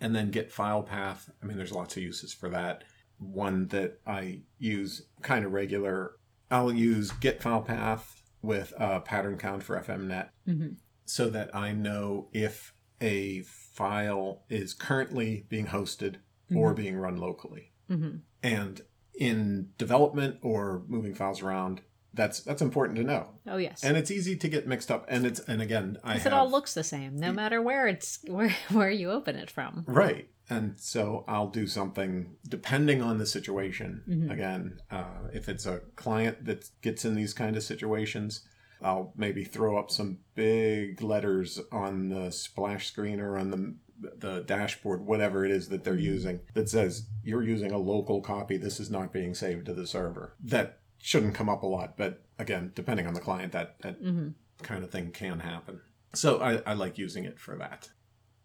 and 0.00 0.14
then 0.14 0.30
get 0.30 0.52
file 0.52 0.84
path. 0.84 1.28
I 1.42 1.46
mean, 1.46 1.56
there's 1.56 1.72
lots 1.72 1.96
of 1.96 2.04
uses 2.04 2.32
for 2.32 2.48
that. 2.50 2.84
One 3.18 3.66
that 3.68 3.98
I 4.06 4.42
use 4.60 5.02
kind 5.22 5.44
of 5.44 5.50
regular, 5.52 6.12
I'll 6.52 6.72
use 6.72 7.10
get 7.10 7.42
file 7.42 7.62
path 7.62 8.19
with 8.42 8.72
a 8.78 9.00
pattern 9.00 9.36
count 9.38 9.62
for 9.62 9.78
FMNet 9.80 10.28
Mm-hmm. 10.48 10.68
so 11.04 11.28
that 11.30 11.54
I 11.54 11.72
know 11.72 12.28
if 12.32 12.72
a 13.00 13.42
file 13.42 14.42
is 14.48 14.74
currently 14.74 15.46
being 15.48 15.66
hosted 15.66 16.16
or 16.54 16.74
being 16.74 16.96
run 16.96 17.16
locally. 17.16 17.72
Mm-hmm. 17.90 18.16
And 18.42 18.80
in 19.14 19.68
development 19.78 20.38
or 20.42 20.82
moving 20.88 21.14
files 21.14 21.42
around, 21.42 21.82
that's 22.12 22.40
that's 22.40 22.60
important 22.60 22.96
to 22.98 23.04
know. 23.04 23.28
Oh 23.46 23.56
yes. 23.56 23.84
And 23.84 23.96
it's 23.96 24.10
easy 24.10 24.36
to 24.36 24.48
get 24.48 24.66
mixed 24.66 24.90
up. 24.90 25.04
And 25.08 25.24
it's 25.24 25.38
and 25.40 25.62
again, 25.62 25.98
I 26.02 26.14
Because 26.14 26.24
have 26.24 26.32
it 26.32 26.36
all 26.36 26.50
looks 26.50 26.74
the 26.74 26.82
same, 26.82 27.16
no 27.16 27.32
matter 27.32 27.62
where 27.62 27.86
it's 27.86 28.18
where 28.26 28.54
where 28.70 28.90
you 28.90 29.10
open 29.12 29.36
it 29.36 29.50
from. 29.50 29.84
Right. 29.86 30.28
And 30.50 30.78
so 30.78 31.24
I'll 31.28 31.48
do 31.48 31.66
something 31.66 32.36
depending 32.48 33.00
on 33.00 33.18
the 33.18 33.26
situation. 33.26 34.02
Mhm. 34.08 34.30
Again, 34.32 34.80
uh, 34.90 35.28
if 35.32 35.48
it's 35.48 35.64
a 35.64 35.78
client 35.96 36.44
that 36.44 36.68
gets 36.82 37.04
in 37.04 37.14
these 37.14 37.32
kind 37.32 37.56
of 37.56 37.62
situations, 37.62 38.46
I'll 38.82 39.12
maybe 39.16 39.44
throw 39.44 39.78
up 39.78 39.90
some 39.90 40.18
big 40.34 41.00
letters 41.02 41.60
on 41.70 42.08
the 42.08 42.30
splash 42.32 42.86
screen 42.88 43.20
or 43.20 43.38
on 43.38 43.50
the 43.50 43.74
the 44.18 44.40
dashboard, 44.46 45.04
whatever 45.04 45.44
it 45.44 45.50
is 45.50 45.68
that 45.68 45.84
they're 45.84 45.94
using, 45.94 46.40
that 46.54 46.70
says 46.70 47.06
you're 47.22 47.42
using 47.42 47.70
a 47.70 47.76
local 47.76 48.22
copy. 48.22 48.56
This 48.56 48.80
is 48.80 48.90
not 48.90 49.12
being 49.12 49.34
saved 49.34 49.66
to 49.66 49.74
the 49.74 49.86
server. 49.86 50.34
That 50.42 50.78
shouldn't 50.96 51.34
come 51.34 51.50
up 51.50 51.62
a 51.62 51.66
lot, 51.66 51.98
but 51.98 52.22
again, 52.38 52.72
depending 52.74 53.06
on 53.06 53.12
the 53.12 53.20
client, 53.20 53.52
that 53.52 53.78
that 53.82 54.02
Mm-hmm. 54.02 54.28
kind 54.62 54.82
of 54.84 54.90
thing 54.90 55.10
can 55.12 55.40
happen. 55.40 55.82
So 56.14 56.40
I, 56.40 56.62
I 56.64 56.72
like 56.72 56.96
using 56.96 57.24
it 57.26 57.38
for 57.38 57.56
that. 57.56 57.90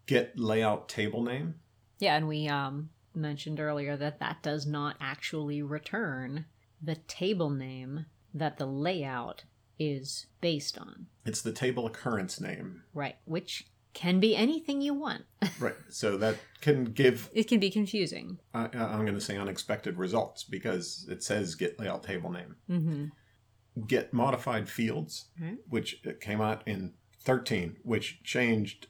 Get 0.04 0.38
layout 0.38 0.90
table 0.90 1.22
name. 1.22 1.54
Yeah, 1.98 2.16
and 2.16 2.28
we 2.28 2.48
um 2.48 2.90
mentioned 3.14 3.58
earlier 3.60 3.96
that 3.96 4.20
that 4.20 4.42
does 4.42 4.66
not 4.66 4.96
actually 5.00 5.62
return 5.62 6.44
the 6.82 6.96
table 6.96 7.48
name 7.50 8.06
that 8.34 8.58
the 8.58 8.66
layout 8.66 9.44
is 9.78 10.26
based 10.40 10.76
on. 10.78 11.06
It's 11.24 11.40
the 11.42 11.52
table 11.52 11.86
occurrence 11.86 12.40
name. 12.40 12.82
Right, 12.92 13.16
which 13.24 13.66
can 13.94 14.20
be 14.20 14.36
anything 14.36 14.80
you 14.82 14.92
want. 14.94 15.24
Right. 15.58 15.74
So 15.88 16.18
that 16.18 16.36
can 16.60 16.84
give, 16.84 17.30
it 17.32 17.44
can 17.48 17.58
be 17.60 17.70
confusing. 17.70 18.38
I, 18.52 18.64
I'm 18.74 19.06
going 19.06 19.14
to 19.14 19.20
say 19.22 19.38
unexpected 19.38 19.96
results 19.96 20.44
because 20.44 21.06
it 21.08 21.22
says 21.22 21.54
get 21.54 21.80
layout 21.80 22.02
table 22.02 22.30
name. 22.30 22.56
Mm-hmm. 22.70 23.82
Get 23.86 24.12
modified 24.12 24.68
fields, 24.68 25.26
Right. 25.40 25.56
which 25.68 26.02
came 26.20 26.42
out 26.42 26.62
in 26.68 26.92
13, 27.22 27.76
which 27.84 28.22
changed 28.22 28.88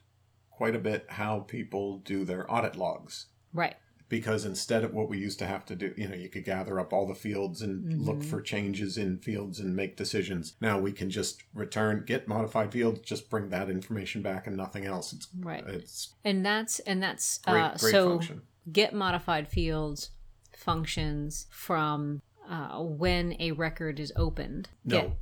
quite 0.56 0.74
a 0.74 0.78
bit 0.78 1.04
how 1.10 1.40
people 1.40 1.98
do 1.98 2.24
their 2.24 2.50
audit 2.50 2.76
logs. 2.76 3.26
Right. 3.52 3.76
Because 4.08 4.44
instead 4.46 4.84
of 4.84 4.94
what 4.94 5.08
we 5.10 5.18
used 5.18 5.38
to 5.40 5.46
have 5.46 5.66
to 5.66 5.76
do, 5.76 5.92
you 5.98 6.08
know, 6.08 6.14
you 6.14 6.30
could 6.30 6.44
gather 6.44 6.80
up 6.80 6.92
all 6.94 7.06
the 7.06 7.14
fields 7.14 7.60
and 7.60 8.00
look 8.00 8.18
Mhm. 8.20 8.24
for 8.24 8.40
changes 8.40 8.96
in 8.96 9.18
fields 9.18 9.60
and 9.60 9.76
make 9.76 9.96
decisions. 9.96 10.54
Now 10.60 10.78
we 10.78 10.92
can 10.92 11.10
just 11.10 11.42
return, 11.52 12.04
get 12.06 12.26
modified 12.26 12.72
fields, 12.72 13.00
just 13.00 13.28
bring 13.28 13.50
that 13.50 13.68
information 13.68 14.22
back 14.22 14.46
and 14.46 14.56
nothing 14.56 14.86
else. 14.86 15.12
It's 15.12 15.28
Right. 15.38 15.62
it's 15.66 16.14
And 16.24 16.46
that's 16.46 16.78
and 16.80 17.02
that's 17.02 17.38
great, 17.38 17.60
uh, 17.60 17.76
great 17.76 17.90
so 17.90 18.08
function. 18.10 18.42
get 18.72 18.94
modified 18.94 19.48
fields 19.48 20.10
functions 20.54 21.46
from 21.50 22.22
uh, 22.48 22.80
when 22.80 23.34
a 23.40 23.50
record 23.52 23.98
is 23.98 24.12
opened. 24.16 24.68
No, 24.84 25.00
Get- 25.02 25.16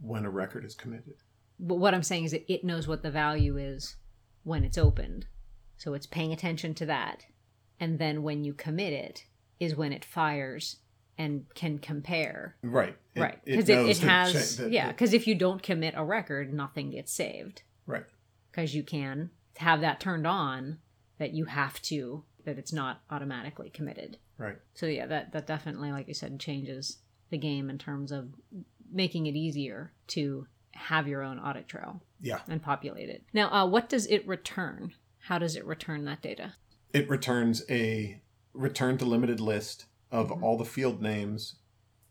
when 0.00 0.24
a 0.26 0.30
record 0.30 0.64
is 0.66 0.74
committed. 0.74 1.14
but 1.58 1.76
what 1.76 1.94
I'm 1.94 2.02
saying 2.02 2.24
is 2.24 2.30
that 2.32 2.50
it 2.52 2.62
knows 2.62 2.86
what 2.86 3.02
the 3.02 3.10
value 3.10 3.56
is 3.56 3.96
when 4.48 4.64
it's 4.64 4.78
opened. 4.78 5.26
So 5.76 5.94
it's 5.94 6.06
paying 6.06 6.32
attention 6.32 6.74
to 6.74 6.86
that. 6.86 7.26
And 7.78 7.98
then 7.98 8.22
when 8.22 8.42
you 8.44 8.54
commit 8.54 8.92
it 8.92 9.24
is 9.60 9.76
when 9.76 9.92
it 9.92 10.04
fires 10.04 10.76
and 11.16 11.44
can 11.54 11.78
compare. 11.78 12.56
Right. 12.62 12.96
It- 13.14 13.20
right. 13.20 13.44
Because 13.44 13.68
it, 13.68 13.74
knows 13.76 14.02
it, 14.02 14.06
has, 14.06 14.56
that- 14.56 14.70
yeah, 14.72 14.88
because 14.88 15.12
if 15.12 15.26
you 15.26 15.34
don't 15.34 15.62
commit 15.62 15.94
a 15.96 16.04
record, 16.04 16.52
nothing 16.52 16.90
gets 16.90 17.12
saved. 17.12 17.62
right. 17.86 18.04
Because 18.50 18.74
you 18.74 18.82
can 18.82 19.30
have 19.58 19.82
that 19.82 20.00
turned 20.00 20.26
on 20.26 20.78
that 21.18 21.32
you 21.34 21.44
have 21.44 21.80
to, 21.82 22.24
that 22.44 22.58
it's 22.58 22.72
not 22.72 23.02
automatically 23.10 23.70
committed. 23.70 24.16
Right. 24.38 24.56
So 24.74 24.86
yeah, 24.86 25.06
that, 25.06 25.32
that 25.32 25.46
definitely, 25.46 25.92
like 25.92 26.08
you 26.08 26.14
said, 26.14 26.40
changes 26.40 26.98
the 27.30 27.38
game 27.38 27.68
in 27.70 27.78
terms 27.78 28.10
of 28.10 28.30
making 28.90 29.26
it 29.26 29.36
easier 29.36 29.92
to 30.08 30.46
have 30.78 31.06
your 31.08 31.22
own 31.22 31.38
audit 31.38 31.68
trail 31.68 32.02
Yeah. 32.20 32.40
and 32.48 32.62
populate 32.62 33.08
it. 33.08 33.24
Now, 33.32 33.50
uh, 33.52 33.66
what 33.66 33.88
does 33.88 34.06
it 34.06 34.26
return? 34.26 34.94
How 35.20 35.38
does 35.38 35.56
it 35.56 35.64
return 35.64 36.04
that 36.04 36.22
data? 36.22 36.54
It 36.92 37.08
returns 37.08 37.62
a 37.68 38.20
return-delimited 38.54 39.40
list 39.40 39.86
of 40.10 40.28
Mhm. 40.30 40.42
all 40.42 40.56
the 40.56 40.64
field 40.64 41.02
names 41.02 41.56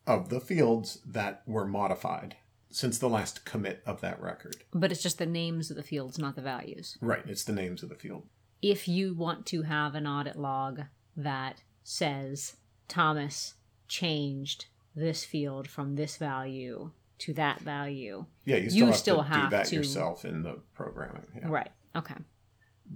of 0.05 0.29
the 0.29 0.39
fields 0.39 1.01
that 1.05 1.41
were 1.47 1.65
modified 1.65 2.37
since 2.69 2.99
the 2.99 3.09
last 3.09 3.43
commit 3.45 3.81
of 3.85 4.01
that 4.01 4.21
record. 4.21 4.63
But 4.71 4.91
it's 4.91 5.01
just 5.01 5.17
the 5.17 5.25
names 5.25 5.69
of 5.71 5.77
the 5.77 5.83
fields, 5.83 6.17
not 6.19 6.35
the 6.35 6.41
values. 6.41 6.97
Right. 7.01 7.25
It's 7.27 7.43
the 7.43 7.53
names 7.53 7.81
of 7.83 7.89
the 7.89 7.95
field. 7.95 8.27
If 8.61 8.87
you 8.87 9.13
want 9.13 9.45
to 9.47 9.63
have 9.63 9.95
an 9.95 10.05
audit 10.07 10.35
log 10.37 10.81
that 11.15 11.63
says 11.83 12.57
Thomas 12.87 13.55
changed 13.87 14.65
this 14.95 15.23
field 15.25 15.67
from 15.67 15.95
this 15.95 16.17
value 16.17 16.91
to 17.19 17.33
that 17.33 17.59
value, 17.61 18.25
Yeah. 18.45 18.57
You 18.57 18.69
still 18.69 18.79
You 18.79 18.85
have 18.87 18.95
still 18.95 19.17
to 19.17 19.23
have 19.23 19.49
do 19.49 19.55
that 19.57 19.65
to- 19.67 19.75
yourself 19.75 20.23
in 20.25 20.43
the 20.43 20.61
programming. 20.73 21.25
Yeah. 21.35 21.47
right? 21.49 21.71
Okay. 21.95 22.15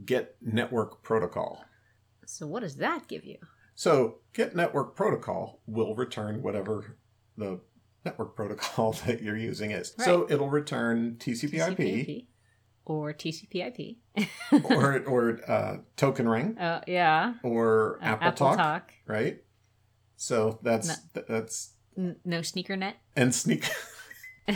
Get 0.06 0.36
network 0.42 1.02
protocol. 1.04 1.64
So 2.26 2.48
what 2.48 2.62
does 2.62 2.76
that 2.78 3.08
give 3.08 3.26
you? 3.26 3.38
So 3.76 4.20
get 4.34 4.56
network 4.56 4.96
protocol 4.96 5.62
will 5.66 5.96
return 5.96 6.42
whatever 6.44 6.98
the 7.38 7.60
network 8.06 8.36
protocol 8.38 8.94
that 9.06 9.22
you're 9.22 9.38
using 9.38 9.72
is. 9.72 9.94
So 9.98 10.28
it'll 10.30 10.50
return 10.50 11.16
TCP/IP 11.20 11.78
TCP/IP 11.78 12.28
or 12.86 13.14
TCP/IP? 13.14 13.98
or 14.66 15.00
or 15.06 15.40
uh, 15.50 15.78
token 15.98 16.28
ring 16.30 16.58
uh, 16.58 16.82
yeah. 16.88 17.34
or 17.44 17.98
Uh, 18.02 18.06
Apple, 18.06 18.28
Apple 18.28 18.38
Talk, 18.48 18.58
Talk. 18.58 18.94
right? 19.08 19.44
So 20.16 20.60
that's 20.62 20.88
No. 20.88 20.94
th- 21.16 21.26
that's 21.28 21.74
no 22.24 22.42
sneaker 22.42 22.78
net. 22.78 22.96
and 23.16 23.34
sneak 23.36 23.68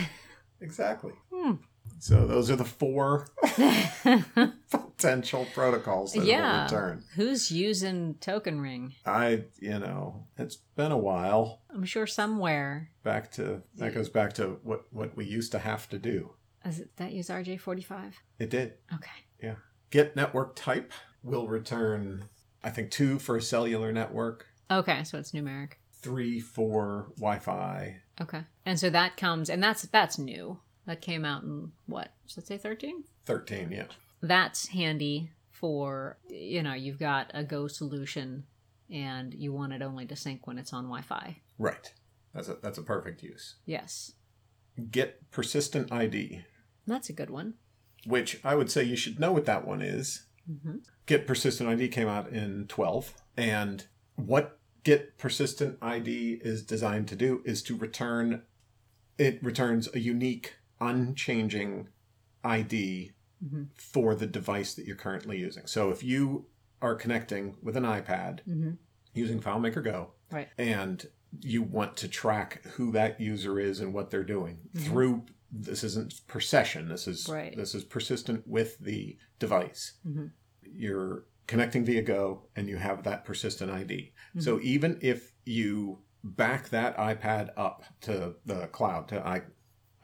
exactly. 0.60 1.12
Hmm. 1.32 1.52
So 1.98 2.26
those 2.26 2.50
are 2.50 2.56
the 2.56 2.64
four 2.64 3.28
potential 4.70 5.46
protocols 5.54 6.12
that 6.12 6.24
Yeah. 6.24 6.56
will 6.56 6.62
return. 6.64 7.04
Who's 7.14 7.50
using 7.50 8.14
token 8.20 8.60
ring? 8.60 8.94
I 9.04 9.44
you 9.60 9.78
know 9.78 10.26
it's 10.36 10.56
been 10.56 10.92
a 10.92 10.98
while. 10.98 11.62
I'm 11.70 11.84
sure 11.84 12.06
somewhere. 12.06 12.90
Back 13.02 13.30
to 13.32 13.62
that 13.76 13.94
goes 13.94 14.08
back 14.08 14.32
to 14.34 14.58
what 14.62 14.86
what 14.92 15.16
we 15.16 15.24
used 15.24 15.52
to 15.52 15.58
have 15.58 15.88
to 15.90 15.98
do. 15.98 16.32
Is 16.64 16.80
it 16.80 16.96
that 16.96 17.12
use 17.12 17.28
RJ45? 17.28 18.14
It 18.38 18.50
did. 18.50 18.74
Okay. 18.92 19.10
Yeah. 19.42 19.54
Get 19.90 20.16
network 20.16 20.56
type 20.56 20.92
will 21.22 21.46
return, 21.48 22.24
I 22.62 22.70
think, 22.70 22.90
two 22.90 23.18
for 23.18 23.36
a 23.36 23.42
cellular 23.42 23.92
network, 23.92 24.46
Okay, 24.70 25.04
so 25.04 25.16
it's 25.18 25.30
numeric. 25.32 25.74
three 26.02 26.40
for 26.40 27.12
Wi 27.18 27.38
Fi. 27.38 28.00
Okay. 28.20 28.42
And 28.64 28.78
so 28.78 28.90
that 28.90 29.16
comes 29.16 29.50
and 29.50 29.62
that's 29.62 29.82
that's 29.82 30.18
new. 30.18 30.58
That 30.86 31.00
came 31.00 31.24
out 31.24 31.42
in 31.42 31.72
what? 31.86 32.12
Should 32.26 32.44
I 32.44 32.46
say 32.46 32.58
13? 32.58 33.04
13, 33.24 33.70
yeah. 33.72 33.84
That's 34.22 34.68
handy 34.68 35.30
for 35.50 36.18
you 36.28 36.62
know, 36.62 36.74
you've 36.74 36.98
got 36.98 37.30
a 37.34 37.42
Go 37.44 37.66
solution 37.66 38.44
and 38.90 39.34
you 39.34 39.52
want 39.52 39.72
it 39.72 39.82
only 39.82 40.06
to 40.06 40.14
sync 40.16 40.46
when 40.46 40.58
it's 40.58 40.72
on 40.72 40.84
Wi-Fi. 40.84 41.36
Right. 41.58 41.92
That's 42.34 42.48
a, 42.48 42.56
that's 42.62 42.78
a 42.78 42.82
perfect 42.82 43.22
use. 43.22 43.56
Yes. 43.64 44.12
Get 44.90 45.30
persistent 45.30 45.90
ID, 45.90 46.44
That's 46.86 47.08
a 47.08 47.14
good 47.14 47.30
one. 47.30 47.54
which 48.04 48.40
I 48.44 48.54
would 48.54 48.70
say 48.70 48.84
you 48.84 48.96
should 48.96 49.18
know 49.18 49.32
what 49.32 49.46
that 49.46 49.66
one 49.66 49.80
is. 49.82 50.26
hmm 50.46 50.76
Get 51.06 51.26
persistent 51.26 51.68
ID 51.70 51.88
came 51.88 52.08
out 52.08 52.28
in 52.30 52.66
12. 52.68 53.14
And 53.36 53.86
what 54.16 54.58
Get 54.86 55.18
persistent 55.18 55.78
ID 55.82 56.38
is 56.44 56.62
designed 56.62 57.08
to 57.08 57.16
do 57.16 57.42
is 57.44 57.60
to 57.64 57.76
return, 57.76 58.42
it 59.18 59.42
returns 59.42 59.88
a 59.92 59.98
unique, 59.98 60.54
unchanging 60.80 61.88
ID 62.44 63.10
hmm 63.44 63.64
for 63.74 64.14
the 64.14 64.28
device 64.28 64.74
that 64.74 64.86
you're 64.86 64.94
currently 64.94 65.38
using. 65.38 65.66
So 65.66 65.90
if 65.90 66.04
you 66.04 66.46
are 66.80 66.94
connecting 66.94 67.56
with 67.60 67.76
an 67.76 67.82
iPad 67.82 68.42
hmm 68.44 68.70
using 69.12 69.40
FileMaker 69.40 69.82
Go 69.82 70.12
Right. 70.30 70.50
and 70.56 71.04
you 71.40 71.62
want 71.64 71.96
to 71.96 72.06
track 72.08 72.62
who 72.76 72.92
that 72.92 73.20
user 73.20 73.58
is 73.58 73.80
and 73.80 73.92
what 73.92 74.10
they're 74.12 74.22
doing 74.36 74.58
Mhm. 74.72 74.80
through 74.82 75.26
this 75.50 75.82
isn't 75.82 76.24
per 76.28 76.38
session. 76.38 76.88
This 76.88 77.08
is 77.08 77.28
Right. 77.28 77.56
this 77.56 77.74
is 77.74 77.82
persistent 77.82 78.46
with 78.46 78.78
the 78.78 79.18
device. 79.40 79.94
Mhm. 80.06 80.30
You're 80.62 81.24
connecting 81.46 81.84
via 81.84 82.02
Go, 82.02 82.42
and 82.56 82.68
you 82.68 82.76
have 82.76 83.02
that 83.04 83.24
persistent 83.24 83.70
ID. 83.70 84.12
Mm-hmm. 84.30 84.40
So 84.40 84.60
even 84.62 84.98
if 85.00 85.32
you 85.44 86.00
back 86.24 86.68
that 86.70 86.96
iPad 86.96 87.50
up 87.56 87.84
to 88.02 88.34
the 88.44 88.66
cloud 88.68 89.08
to 89.08 89.26
i 89.26 89.42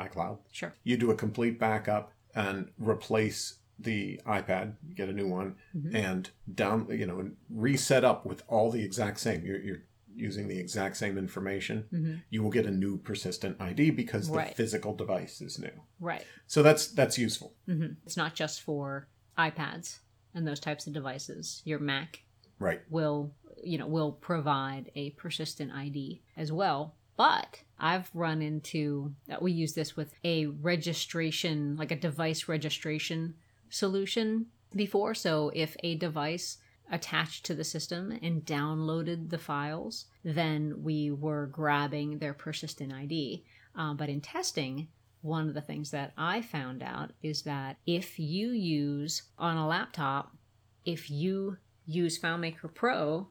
iCloud, 0.00 0.38
Sure. 0.52 0.74
you 0.84 0.96
do 0.96 1.10
a 1.10 1.14
complete 1.16 1.58
backup 1.60 2.12
and 2.34 2.70
replace 2.78 3.58
the 3.78 4.20
iPad, 4.26 4.74
get 4.94 5.08
a 5.08 5.12
new 5.12 5.28
one, 5.28 5.56
Mhm. 5.76 5.94
and 5.94 6.30
down, 6.54 6.86
you 6.90 7.06
know, 7.06 7.18
and 7.20 7.36
reset 7.50 8.04
up 8.04 8.24
with 8.24 8.42
all 8.48 8.70
the 8.70 8.82
exact 8.82 9.18
same. 9.20 9.44
You're, 9.44 9.60
you're 9.60 9.82
using 10.14 10.46
the 10.48 10.58
exact 10.58 10.96
same 10.96 11.16
information. 11.18 11.84
hmm 11.90 12.14
You 12.30 12.42
will 12.42 12.50
get 12.50 12.66
a 12.66 12.70
new 12.70 12.98
persistent 12.98 13.60
ID 13.60 13.90
because 13.90 14.30
the 14.30 14.44
physical 14.54 14.94
device 14.94 15.40
is 15.40 15.58
new. 15.58 15.72
Right. 16.00 16.24
So 16.46 16.62
that's 16.62 16.88
that's 16.88 17.18
useful. 17.18 17.54
hmm 17.66 17.94
It's 18.04 18.16
not 18.16 18.34
just 18.34 18.62
for 18.62 19.08
iPads 19.38 19.98
and 20.34 20.46
those 20.46 20.60
types 20.60 20.86
of 20.86 20.92
devices. 20.92 21.62
Your 21.64 21.78
Mac 21.78 22.22
Right. 22.58 22.80
will, 22.90 23.32
you 23.62 23.78
know, 23.78 23.86
will 23.86 24.12
provide 24.12 24.90
a 24.94 25.10
persistent 25.10 25.72
ID 25.72 26.22
as 26.36 26.52
well. 26.52 26.94
But 27.16 27.62
I've 27.78 28.10
run 28.14 28.40
into 28.40 29.14
that 29.26 29.42
we 29.42 29.52
use 29.52 29.74
this 29.74 29.96
with 29.96 30.14
a 30.24 30.46
registration, 30.46 31.76
like 31.76 31.90
a 31.90 31.96
device 31.96 32.48
registration 32.48 33.34
solution 33.68 34.46
before. 34.74 35.14
So 35.14 35.50
if 35.54 35.76
a 35.82 35.96
device 35.96 36.58
attached 36.90 37.44
to 37.46 37.54
the 37.54 37.64
system 37.64 38.18
and 38.22 38.44
downloaded 38.44 39.30
the 39.30 39.38
files, 39.38 40.06
then 40.24 40.82
we 40.82 41.10
were 41.10 41.46
grabbing 41.46 42.18
their 42.18 42.34
persistent 42.34 42.92
ID. 42.92 43.44
Um, 43.74 43.96
but 43.96 44.08
in 44.08 44.20
testing, 44.20 44.88
one 45.22 45.48
of 45.48 45.54
the 45.54 45.60
things 45.60 45.90
that 45.92 46.12
I 46.18 46.42
found 46.42 46.82
out 46.82 47.12
is 47.22 47.42
that 47.42 47.78
if 47.86 48.18
you 48.18 48.50
use 48.50 49.22
on 49.38 49.56
a 49.56 49.66
laptop, 49.66 50.36
if 50.84 51.10
you 51.10 51.56
use 51.86 52.18
FileMaker 52.18 52.72
Pro 52.74 53.28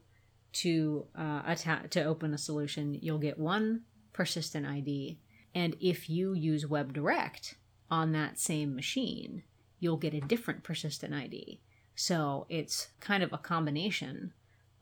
to 0.52 1.06
uh, 1.16 1.42
atta- 1.46 1.88
to 1.90 2.04
open 2.04 2.34
a 2.34 2.38
solution, 2.38 2.98
you'll 3.00 3.18
get 3.18 3.38
one 3.38 3.82
persistent 4.12 4.66
ID, 4.66 5.18
and 5.54 5.76
if 5.80 6.08
you 6.08 6.34
use 6.34 6.64
WebDirect 6.64 7.54
on 7.90 8.12
that 8.12 8.38
same 8.38 8.74
machine, 8.74 9.42
you'll 9.78 9.96
get 9.96 10.14
a 10.14 10.20
different 10.20 10.62
persistent 10.62 11.14
ID. 11.14 11.60
So 11.94 12.46
it's 12.48 12.88
kind 13.00 13.22
of 13.22 13.32
a 13.32 13.38
combination 13.38 14.32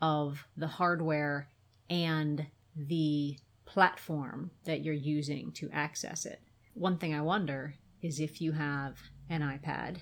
of 0.01 0.47
the 0.57 0.69
hardware 0.69 1.49
and 1.89 2.47
the 2.77 3.37
platform 3.65 4.51
that 4.65 4.83
you're 4.83 4.95
using 4.95 5.53
to 5.53 5.69
access 5.73 6.25
it. 6.25 6.41
One 6.75 6.99
thing 6.99 7.15
I 7.15 7.21
wonder 7.21 7.75
is 8.03 8.21
if 8.21 8.41
you 8.41 8.53
have 8.53 8.99
an 9.29 9.43
iPad, 9.43 9.99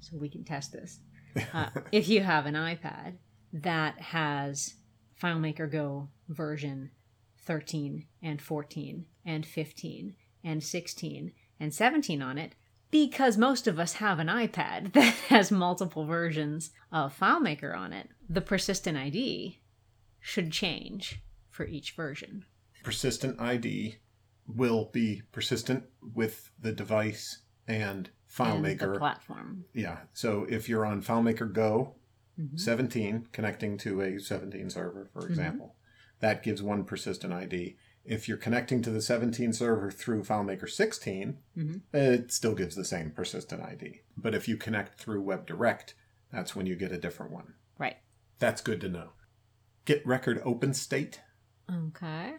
so 0.00 0.16
we 0.16 0.28
can 0.28 0.44
test 0.44 0.72
this. 0.72 1.00
Uh, 1.52 1.66
if 1.92 2.08
you 2.08 2.22
have 2.22 2.46
an 2.46 2.54
iPad 2.54 3.14
that 3.52 4.00
has 4.00 4.74
FileMaker 5.20 5.70
Go 5.70 6.08
version 6.28 6.90
13 7.42 8.06
and 8.22 8.40
14 8.40 9.06
and 9.24 9.46
15 9.46 10.14
and 10.42 10.62
16 10.62 11.32
and 11.60 11.74
17 11.74 12.22
on 12.22 12.38
it, 12.38 12.54
because 12.90 13.36
most 13.36 13.66
of 13.66 13.78
us 13.78 13.94
have 13.94 14.18
an 14.18 14.28
iPad 14.28 14.92
that 14.94 15.14
has 15.28 15.50
multiple 15.50 16.04
versions 16.04 16.70
of 16.92 17.18
FileMaker 17.18 17.76
on 17.76 17.92
it, 17.92 18.08
the 18.28 18.40
persistent 18.40 18.96
ID 18.96 19.60
should 20.20 20.50
change 20.50 21.20
for 21.50 21.66
each 21.66 21.92
version. 21.92 22.44
Persistent 22.82 23.40
ID 23.40 23.96
will 24.46 24.90
be 24.92 25.22
persistent 25.32 25.84
with 26.14 26.50
the 26.60 26.72
device 26.72 27.38
and 27.66 28.08
And 28.08 28.10
FileMaker. 28.28 28.92
the 28.94 28.98
platform. 28.98 29.64
yeah. 29.72 30.00
So 30.12 30.44
if 30.48 30.68
you're 30.68 30.84
on 30.84 31.02
FileMaker 31.02 31.50
Go 31.52 31.96
Mhm. 32.38 32.58
17 32.58 33.28
connecting 33.32 33.78
to 33.78 34.00
a 34.00 34.18
17 34.18 34.68
server, 34.68 35.08
for 35.12 35.26
example, 35.28 35.76
that 36.18 36.42
gives 36.42 36.60
one 36.62 36.84
persistent 36.84 37.32
ID. 37.32 37.76
If 38.04 38.28
you're 38.28 38.36
connecting 38.36 38.82
to 38.82 38.90
the 38.90 39.00
17 39.00 39.52
server 39.52 39.90
through 39.90 40.24
FileMaker 40.24 40.68
16, 40.68 41.38
Mhm. 41.56 41.82
it 41.92 42.32
still 42.32 42.54
gives 42.54 42.74
the 42.74 42.84
same 42.84 43.12
persistent 43.12 43.62
ID. 43.62 44.00
But 44.16 44.34
if 44.34 44.48
you 44.48 44.56
connect 44.56 44.98
through 44.98 45.22
WebDirect, 45.24 45.94
that's 46.30 46.54
when 46.56 46.66
you 46.66 46.74
get 46.76 46.92
a 46.92 46.98
different 46.98 47.32
one. 47.32 47.54
Right. 47.78 47.96
That's 48.40 48.60
good 48.60 48.80
to 48.82 48.88
know. 48.88 49.12
Get 49.84 50.04
record 50.04 50.40
open 50.44 50.74
state. 50.74 51.20
Okay. 51.70 52.34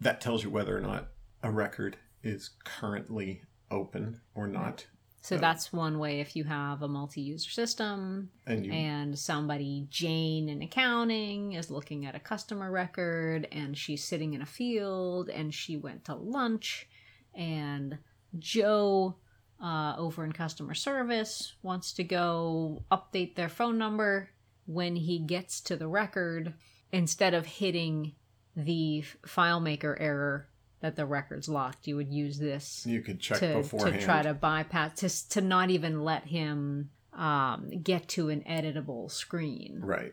That 0.00 0.20
tells 0.20 0.42
you 0.42 0.50
whether 0.50 0.76
or 0.76 0.80
not 0.80 1.12
a 1.46 1.50
record 1.50 1.96
is 2.24 2.50
currently 2.64 3.40
open 3.70 4.20
or 4.34 4.48
not. 4.48 4.84
So 5.22 5.36
So- 5.36 5.40
that's 5.40 5.72
one 5.72 5.98
way 5.98 6.20
if 6.20 6.34
you 6.36 6.44
have 6.44 6.82
a 6.82 6.88
multi 6.88 7.20
user 7.20 7.50
system 7.50 8.30
And 8.46 8.66
you 8.66 8.72
and 8.72 9.18
somebody, 9.18 9.86
Jane 9.88 10.48
in 10.48 10.62
accounting, 10.62 11.52
is 11.52 11.70
looking 11.70 12.04
at 12.04 12.14
a 12.14 12.20
customer 12.20 12.70
record 12.70 13.46
and 13.52 13.76
she's 13.78 14.04
sitting 14.04 14.34
in 14.34 14.42
a 14.42 14.46
field 14.46 15.28
and 15.28 15.54
she 15.54 15.76
went 15.76 16.04
to 16.06 16.14
lunch 16.14 16.88
and 17.34 17.98
Joe 18.38 19.16
uh, 19.62 19.94
over 19.96 20.24
in 20.24 20.32
customer 20.32 20.74
service 20.74 21.54
wants 21.62 21.92
to 21.94 22.04
go 22.04 22.84
update 22.90 23.36
their 23.36 23.48
phone 23.48 23.78
number. 23.78 24.30
When 24.66 24.96
he 24.96 25.20
gets 25.20 25.60
to 25.62 25.76
the 25.76 25.86
record, 25.86 26.54
instead 26.92 27.34
of 27.34 27.46
hitting 27.46 28.16
the 28.56 29.04
FileMaker 29.24 29.96
error 29.98 30.48
that 30.86 30.94
the 30.94 31.04
record's 31.04 31.48
locked, 31.48 31.88
you 31.88 31.96
would 31.96 32.12
use 32.12 32.38
this 32.38 32.86
you 32.86 33.00
could 33.00 33.18
check 33.18 33.40
to, 33.40 33.54
beforehand. 33.54 34.00
to 34.00 34.04
try 34.04 34.22
to 34.22 34.32
bypass 34.32 35.00
to, 35.00 35.28
to 35.30 35.40
not 35.40 35.70
even 35.70 36.04
let 36.04 36.24
him 36.26 36.90
um, 37.12 37.70
get 37.82 38.06
to 38.10 38.28
an 38.28 38.44
editable 38.48 39.10
screen. 39.10 39.80
Right. 39.82 40.12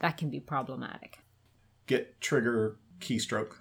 that 0.00 0.16
can 0.16 0.30
be 0.30 0.38
problematic. 0.38 1.18
Get 1.88 2.20
trigger 2.20 2.76
keystroke. 3.00 3.54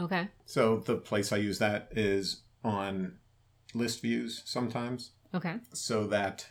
okay. 0.00 0.28
So 0.46 0.78
the 0.78 0.96
place 0.96 1.32
I 1.32 1.36
use 1.36 1.58
that 1.58 1.88
is 1.92 2.42
on 2.64 3.18
list 3.74 4.00
views 4.00 4.42
sometimes, 4.46 5.10
okay. 5.34 5.56
So 5.74 6.06
that 6.06 6.46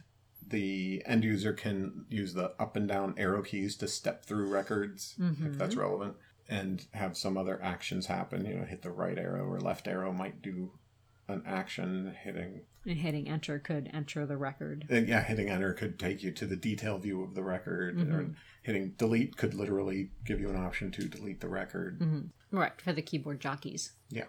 the 0.48 1.02
end 1.06 1.24
user 1.24 1.54
can 1.54 2.06
use 2.10 2.34
the 2.34 2.54
up 2.60 2.76
and 2.76 2.88
down 2.88 3.16
arrow 3.18 3.42
keys 3.42 3.76
to 3.78 3.88
step 3.88 4.26
through 4.26 4.48
records 4.48 5.16
if 5.20 5.58
that's 5.58 5.76
relevant, 5.76 6.16
and 6.50 6.86
have 6.94 7.16
some 7.16 7.38
other 7.38 7.62
actions 7.64 8.08
happen. 8.08 8.46
You 8.46 8.56
know, 8.56 8.66
hit 8.66 8.82
the 8.82 8.92
right 8.92 9.18
arrow 9.18 9.46
or 9.46 9.60
left 9.60 9.88
arrow 9.88 10.12
might 10.12 10.42
do 10.42 10.72
an 11.28 11.44
action. 11.46 12.16
Hitting 12.24 12.62
and 12.86 12.98
hitting 12.98 13.30
enter 13.30 13.60
could 13.60 13.90
enter 13.94 14.26
the 14.26 14.38
record 14.38 14.86
uh, 14.92 14.96
yeah, 14.96 15.22
hitting 15.22 15.50
enter 15.50 15.74
could 15.74 16.00
take 16.00 16.24
you 16.24 16.32
to 16.32 16.46
the 16.48 16.56
detail 16.56 16.98
view 16.98 17.22
of 17.24 17.36
the 17.36 17.44
record. 17.44 18.00
Or 18.02 18.24
Mhm. 18.24 18.36
hitting 18.64 18.92
delete 18.98 19.38
could 19.38 19.54
literally 19.54 20.12
give 20.26 20.40
you 20.40 20.50
an 20.50 20.56
option 20.56 20.90
to 20.92 21.08
delete 21.08 21.40
the 21.42 21.50
record. 21.50 21.98
hmm 21.98 22.22
right 22.52 22.82
for 22.82 22.94
the 22.94 23.02
keyboard 23.02 23.40
jockeys 23.40 23.92
Yeah. 24.10 24.26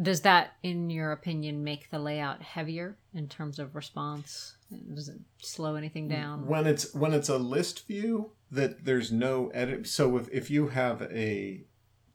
does 0.00 0.20
that 0.20 0.52
in 0.62 0.88
your 0.88 1.10
opinion 1.10 1.64
make 1.64 1.90
the 1.90 1.98
layout 1.98 2.42
heavier 2.42 2.96
in 3.12 3.28
terms 3.28 3.58
of 3.58 3.74
response 3.74 4.56
does 4.94 5.08
it 5.08 5.18
slow 5.42 5.74
anything 5.74 6.06
down 6.06 6.46
when 6.46 6.64
it's 6.66 6.94
when 6.94 7.12
it's 7.12 7.28
a 7.28 7.38
list 7.38 7.88
view 7.88 8.30
that 8.50 8.84
there's 8.84 9.12
no 9.12 9.48
edit 9.50 9.86
so 9.86 10.16
if, 10.16 10.28
if 10.30 10.50
you 10.50 10.68
have 10.68 11.02
a 11.02 11.64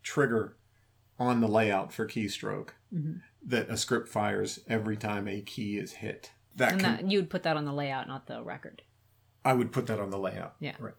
trigger 0.03 0.57
on 1.17 1.39
the 1.41 1.47
layout 1.47 1.93
for 1.93 2.05
keystroke 2.07 2.69
Mhm. 2.93 3.21
that 3.45 3.69
a 3.69 3.77
script 3.77 4.07
fires 4.09 4.59
every 4.67 4.97
time 4.97 5.27
a 5.27 5.41
key 5.41 5.77
is 5.77 5.93
hit 5.93 6.31
that 6.55 6.73
and 6.73 6.81
can 6.81 6.91
that 6.97 7.11
you 7.11 7.19
would 7.19 7.29
put 7.29 7.43
that 7.43 7.57
on 7.57 7.65
the 7.65 7.73
layout 7.73 8.07
not 8.07 8.27
the 8.27 8.43
record. 8.43 8.81
I 9.43 9.53
would 9.53 9.71
put 9.71 9.85
that 9.87 9.99
on 9.99 10.09
the 10.09 10.17
layout. 10.17 10.55
Yeah. 10.59 10.75
right. 10.79 10.93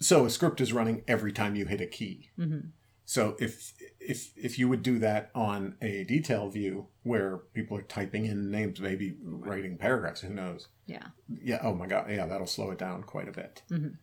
So 0.00 0.24
a 0.24 0.30
script 0.30 0.60
is 0.60 0.72
running 0.72 1.02
every 1.08 1.32
time 1.32 1.54
you 1.56 1.66
hit 1.66 1.80
a 1.80 1.86
key. 1.86 2.30
Hmm 2.36 2.58
so 3.04 3.36
if 3.40 3.72
if 4.00 4.32
if 4.36 4.58
you 4.58 4.68
would 4.68 4.82
do 4.82 4.98
that 4.98 5.30
on 5.34 5.76
a 5.80 6.04
detail 6.04 6.50
view 6.50 6.88
where 7.04 7.38
people 7.54 7.74
are 7.78 7.82
typing 7.82 8.26
in 8.26 8.50
names 8.50 8.80
maybe 8.82 9.16
writing 9.22 9.78
paragraphs 9.78 10.20
who 10.20 10.28
knows? 10.34 10.68
Yeah. 10.86 11.06
Yeah 11.26 11.58
oh 11.62 11.74
my 11.74 11.86
god 11.86 12.10
yeah 12.10 12.26
that'll 12.26 12.46
slow 12.46 12.70
it 12.70 12.78
down 12.78 13.02
quite 13.04 13.28
a 13.28 13.32
bit. 13.32 13.62
Mhm. 13.70 13.96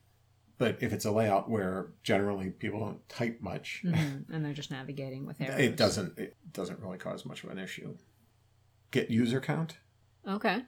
But 0.57 0.77
if 0.81 0.93
it's 0.93 1.05
a 1.05 1.11
layout 1.11 1.49
where 1.49 1.87
generally 2.03 2.49
people 2.49 2.79
don't 2.79 3.07
type 3.09 3.41
much 3.41 3.81
Mhm. 3.85 4.29
and 4.29 4.45
they're 4.45 4.53
just 4.53 4.71
navigating 4.71 5.25
with 5.25 5.39
arrows 5.41 5.59
it 5.59 5.75
doesn't 5.77 6.17
it 6.17 6.35
doesn't 6.53 6.79
really 6.79 6.97
cause 6.97 7.25
much 7.25 7.43
of 7.43 7.49
an 7.49 7.57
issue 7.59 7.95
get 8.91 9.09
user 9.09 9.39
count 9.41 9.77
Okay. 10.27 10.63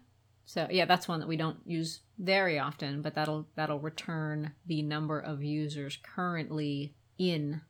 So 0.46 0.68
yeah, 0.72 0.86
that's 0.86 1.08
one 1.08 1.20
that 1.20 1.28
we 1.28 1.36
don't 1.36 1.60
use 1.66 2.02
very 2.20 2.58
often, 2.60 3.02
but 3.02 3.16
that'll 3.16 3.48
that'll 3.56 3.80
return 3.80 4.54
the 4.66 4.82
number 4.82 5.20
of 5.20 5.44
users 5.44 5.98
currently 6.04 6.94
in 7.18 7.62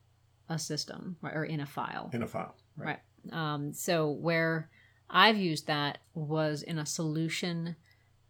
a 0.48 0.58
system 0.58 1.16
or 1.22 1.44
in 1.44 1.60
a 1.60 1.66
file. 1.66 2.10
in 2.12 2.22
a 2.22 2.26
file 2.26 2.54
Right. 2.76 3.00
Um, 3.32 3.72
so 3.72 4.10
where 4.10 4.70
I've 5.10 5.38
used 5.38 5.66
that 5.66 5.98
was 6.14 6.62
in 6.62 6.78
a 6.78 6.86
solution 6.86 7.74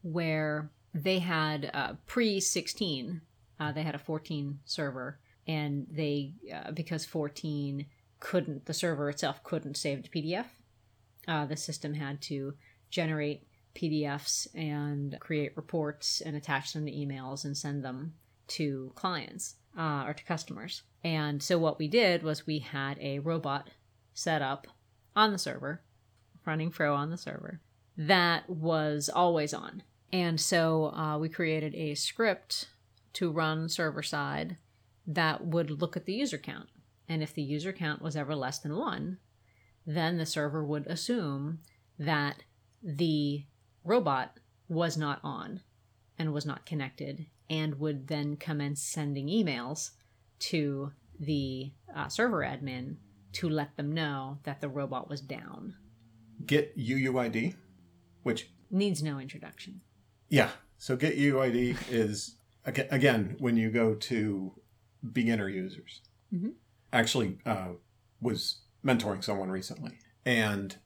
where 0.03 0.71
they 0.95 1.19
had 1.19 1.71
uh, 1.75 1.95
pre 2.07 2.41
16, 2.41 3.21
uh, 3.61 3.73
they 3.73 3.83
had 3.83 3.95
a 3.95 3.99
14 3.99 4.61
server, 4.65 5.19
and 5.47 5.87
they 5.91 6.35
uh, 6.55 6.73
because 6.73 7.05
14 7.05 7.87
couldn't 8.21 8.67
the 8.67 8.75
server 8.75 9.09
itself 9.09 9.43
couldn't 9.45 9.77
save 9.77 10.03
to 10.03 10.11
PDF, 10.11 10.47
uh, 11.27 11.47
the 11.47 11.57
system 11.57 11.95
had 11.95 12.21
to 12.23 12.55
generate 12.91 13.47
PDFs 13.75 14.49
and 14.55 15.17
create 15.21 15.57
reports 15.57 16.21
and 16.21 16.37
attach 16.37 16.73
them 16.73 16.87
to 16.87 16.93
emails 16.93 17.45
and 17.45 17.57
send 17.57 17.85
them 17.85 18.15
to 18.49 18.93
clients 18.95 19.57
uh, 19.79 20.05
or 20.07 20.15
to 20.15 20.25
customers. 20.25 20.83
And 21.05 21.43
so 21.43 21.59
what 21.59 21.79
we 21.79 21.87
did 21.87 22.23
was 22.23 22.47
we 22.47 22.59
had 22.59 22.99
a 22.99 23.21
robot 23.21 23.71
set 24.15 24.43
up 24.43 24.67
on 25.15 25.33
the 25.33 25.39
server, 25.39 25.83
running 26.45 26.71
Pro 26.71 26.95
on 26.95 27.11
the 27.11 27.19
server, 27.19 27.61
that 27.97 28.49
was 28.49 29.09
always 29.09 29.55
on. 29.55 29.83
And 30.13 30.41
so 30.41 30.93
uh, 30.95 31.19
we 31.19 31.29
created 31.29 31.75
a 31.75 31.95
script 31.95 32.69
to 33.19 33.33
run 33.33 33.69
server 33.69 34.03
side 34.03 34.57
that 35.07 35.45
would 35.45 35.71
look 35.81 35.97
at 35.97 36.05
the 36.07 36.13
user 36.13 36.39
count. 36.39 36.69
And 37.09 37.21
if 37.23 37.35
the 37.35 37.43
user 37.43 37.73
count 37.73 38.01
was 38.01 38.15
ever 38.15 38.37
less 38.37 38.59
than 38.61 38.77
one, 38.77 39.19
then 39.85 40.19
the 40.19 40.27
server 40.27 40.65
would 40.65 40.87
assume 40.87 41.59
that 41.99 42.43
the 42.83 43.45
robot 43.83 44.39
was 44.69 44.97
not 44.97 45.19
on 45.25 45.63
and 46.17 46.33
was 46.33 46.47
not 46.47 46.65
connected 46.65 47.27
and 47.51 47.81
would 47.81 48.07
then 48.07 48.37
commence 48.37 48.83
sending 48.83 49.27
emails 49.27 49.91
to 50.39 50.93
the 51.19 51.73
uh, 51.97 52.07
server 52.09 52.43
admin 52.43 52.97
to 53.33 53.49
let 53.49 53.77
them 53.77 53.93
know 53.93 54.39
that 54.45 54.61
the 54.61 54.69
robot 54.69 55.09
was 55.09 55.21
down. 55.21 55.75
Get 56.47 56.79
UUID, 56.79 57.55
which 58.23 58.51
Needs 58.71 59.03
no 59.03 59.19
introduction. 59.19 59.81
yeah. 60.29 60.51
So 60.81 60.95
get 60.95 61.19
UUID 61.19 61.77
is 61.91 62.37
again 62.69 63.37
when 63.39 63.57
you 63.57 63.71
go 63.71 63.95
to 63.95 64.53
beginner 65.13 65.49
users. 65.49 66.01
Mhm. 66.33 66.53
Actually, 66.93 67.39
uh, 67.47 67.73
was 68.21 68.61
mentoring 68.85 69.23
someone 69.23 69.51
recently, 69.51 69.93
and 70.25 70.77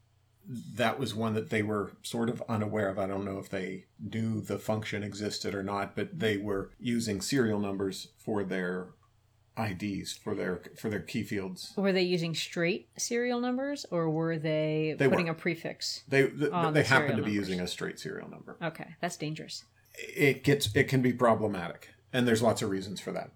that 0.74 0.98
was 0.98 1.14
one 1.14 1.34
that 1.34 1.50
they 1.50 1.62
were 1.62 1.92
sort 2.02 2.28
of 2.28 2.42
unaware 2.48 2.88
of. 2.88 2.98
I 2.98 3.06
don't 3.06 3.24
know 3.24 3.38
if 3.38 3.48
they 3.48 3.86
knew 4.00 4.40
the 4.40 4.58
function 4.58 5.02
existed 5.02 5.54
or 5.54 5.62
not, 5.62 5.94
but 5.94 6.18
they 6.18 6.36
were 6.36 6.70
using 6.80 7.20
serial 7.20 7.60
numbers 7.60 8.08
for 8.18 8.42
their 8.44 8.88
IDs 9.56 10.12
for 10.14 10.34
their 10.34 10.62
for 10.76 10.88
their 10.88 11.00
key 11.00 11.22
fields. 11.22 11.72
Were 11.76 11.92
they 11.92 12.02
using 12.02 12.34
straight 12.34 12.88
serial 12.96 13.38
numbers 13.40 13.84
or 13.90 14.08
were 14.10 14.38
they, 14.38 14.96
They 14.98 15.08
putting 15.08 15.26
were. 15.26 15.32
a 15.32 15.34
prefix? 15.34 16.02
They 16.08 16.28
th- 16.28 16.50
On 16.50 16.72
they 16.72 16.80
the 16.82 16.88
happen 16.88 17.08
to 17.10 17.22
be 17.22 17.32
numbers. 17.32 17.34
using 17.34 17.60
a 17.60 17.66
straight 17.68 17.98
serial 18.00 18.28
number. 18.30 18.56
Okay, 18.62 18.94
that's 19.00 19.16
dangerous. 19.18 19.64
It 19.94 20.42
gets 20.44 20.74
it 20.74 20.84
can 20.88 21.02
be 21.02 21.12
problematic, 21.12 21.90
and 22.12 22.26
there's 22.26 22.42
lots 22.42 22.62
of 22.62 22.70
reasons 22.70 23.00
for 23.00 23.12
that. 23.12 23.30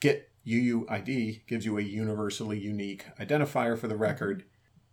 Get 0.00 0.30
UUID 0.46 1.46
gives 1.46 1.64
you 1.64 1.78
a 1.78 1.82
universally 1.82 2.58
unique 2.58 3.06
identifier 3.18 3.78
for 3.78 3.88
the 3.88 3.96
record, 3.96 4.44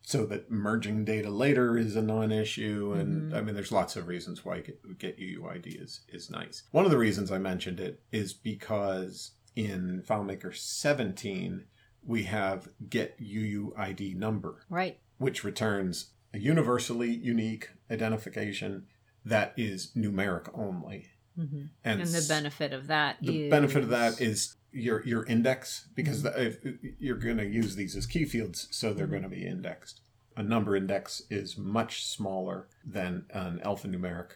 so 0.01 0.25
that 0.27 0.49
merging 0.49 1.03
data 1.03 1.29
later 1.29 1.77
is 1.77 1.95
a 1.97 2.01
non-issue. 2.01 2.93
And 2.93 3.31
Mhm. 3.31 3.35
I 3.35 3.41
mean, 3.41 3.53
there's 3.55 3.71
lots 3.71 3.95
of 3.97 4.07
reasons 4.07 4.45
why 4.45 4.61
get, 4.61 4.97
get 4.97 5.19
UUID 5.19 5.67
is 5.81 6.01
is 6.07 6.29
nice. 6.29 6.63
One 6.71 6.85
of 6.85 6.91
the 6.91 6.97
reasons 6.97 7.31
I 7.31 7.37
mentioned 7.39 7.79
it 7.79 8.01
is 8.11 8.33
because 8.33 9.31
in 9.55 10.01
FileMaker 10.07 10.55
17 10.55 11.65
we 12.03 12.23
have 12.23 12.69
get 12.89 13.19
UUID 13.19 14.15
number 14.15 14.63
Right. 14.69 14.99
which 15.17 15.43
returns 15.43 16.13
a 16.33 16.39
universally 16.39 17.11
unique 17.13 17.69
identification 17.91 18.87
that 19.25 19.53
is 19.57 19.91
numeric 19.95 20.49
only. 20.53 21.07
hmm 21.35 21.63
And, 21.83 22.01
And 22.01 22.09
the 22.09 22.25
benefit 22.27 22.73
of 22.73 22.87
that 22.87 23.17
the 23.21 23.45
is- 23.45 23.49
benefit 23.49 23.83
of 23.83 23.89
that 23.89 24.19
is 24.21 24.55
your 24.73 25.05
your 25.05 25.25
index 25.25 25.87
because 25.95 26.23
the, 26.23 26.31
if 26.41 26.57
you're 26.99 27.17
going 27.17 27.37
to 27.37 27.45
use 27.45 27.75
these 27.75 27.95
as 27.95 28.05
key 28.05 28.25
fields, 28.25 28.67
so 28.71 28.93
they're 28.93 29.07
Mhm. 29.07 29.11
going 29.11 29.23
to 29.23 29.29
be 29.29 29.45
indexed. 29.45 30.01
A 30.37 30.43
number 30.43 30.75
index 30.77 31.21
is 31.29 31.57
much 31.57 32.05
smaller 32.05 32.67
than 32.85 33.25
an 33.33 33.59
alphanumeric 33.65 34.31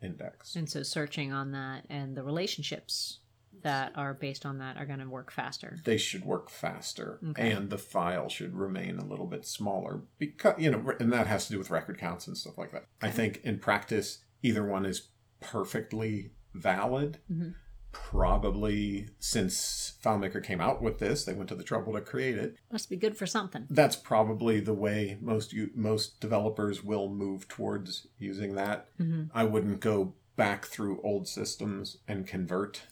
index. 0.00 0.54
And 0.54 0.68
so 0.70 0.82
searching 0.82 1.32
on 1.32 1.50
that 1.52 1.86
and 1.90 2.16
the 2.16 2.22
relationships 2.22 3.18
that 3.62 3.92
are 3.96 4.14
based 4.14 4.44
on 4.44 4.58
that 4.58 4.76
are 4.76 4.86
going 4.86 4.98
to 5.00 5.08
work 5.08 5.30
faster. 5.32 5.78
They 5.84 5.96
should 5.96 6.24
work 6.24 6.50
faster, 6.50 7.18
Okay. 7.30 7.50
and 7.52 7.70
the 7.70 7.78
file 7.78 8.28
should 8.28 8.54
remain 8.54 8.98
a 8.98 9.04
little 9.04 9.26
bit 9.26 9.46
smaller 9.46 10.02
because 10.18 10.54
you 10.58 10.70
know, 10.70 10.92
and 11.00 11.12
that 11.12 11.26
has 11.26 11.46
to 11.46 11.52
do 11.52 11.58
with 11.58 11.70
record 11.70 11.98
counts 11.98 12.26
and 12.26 12.36
stuff 12.36 12.58
like 12.58 12.72
that. 12.72 12.86
I 13.00 13.10
think 13.10 13.40
in 13.44 13.58
practice, 13.58 14.18
either 14.42 14.64
one 14.64 14.84
is 14.84 15.08
perfectly 15.40 16.32
valid. 16.54 17.18
Mhm. 17.30 17.54
Probably 17.92 19.08
since 19.18 19.94
FileMaker 20.04 20.42
came 20.42 20.60
out 20.60 20.80
with 20.82 20.98
this, 20.98 21.24
they 21.24 21.32
went 21.32 21.48
to 21.48 21.54
the 21.54 21.62
trouble 21.62 21.92
to 21.92 22.00
create 22.00 22.36
it. 22.38 22.56
Must 22.72 22.88
be 22.90 22.96
good 22.96 23.16
for 23.16 23.26
something. 23.26 23.66
That's 23.70 23.96
probably 23.96 24.60
the 24.60 24.72
way 24.74 25.18
most 25.20 25.52
you, 25.52 25.70
most 25.74 26.20
developers 26.20 26.82
will 26.82 27.08
move 27.08 27.46
towards 27.48 28.06
using 28.18 28.54
that. 28.54 28.88
hmm 28.98 29.24
I 29.34 29.44
wouldn't 29.44 29.80
go 29.80 30.14
back 30.36 30.64
through 30.64 31.00
old 31.02 31.28
systems 31.28 31.98
and 32.08 32.26
convert. 32.26 32.82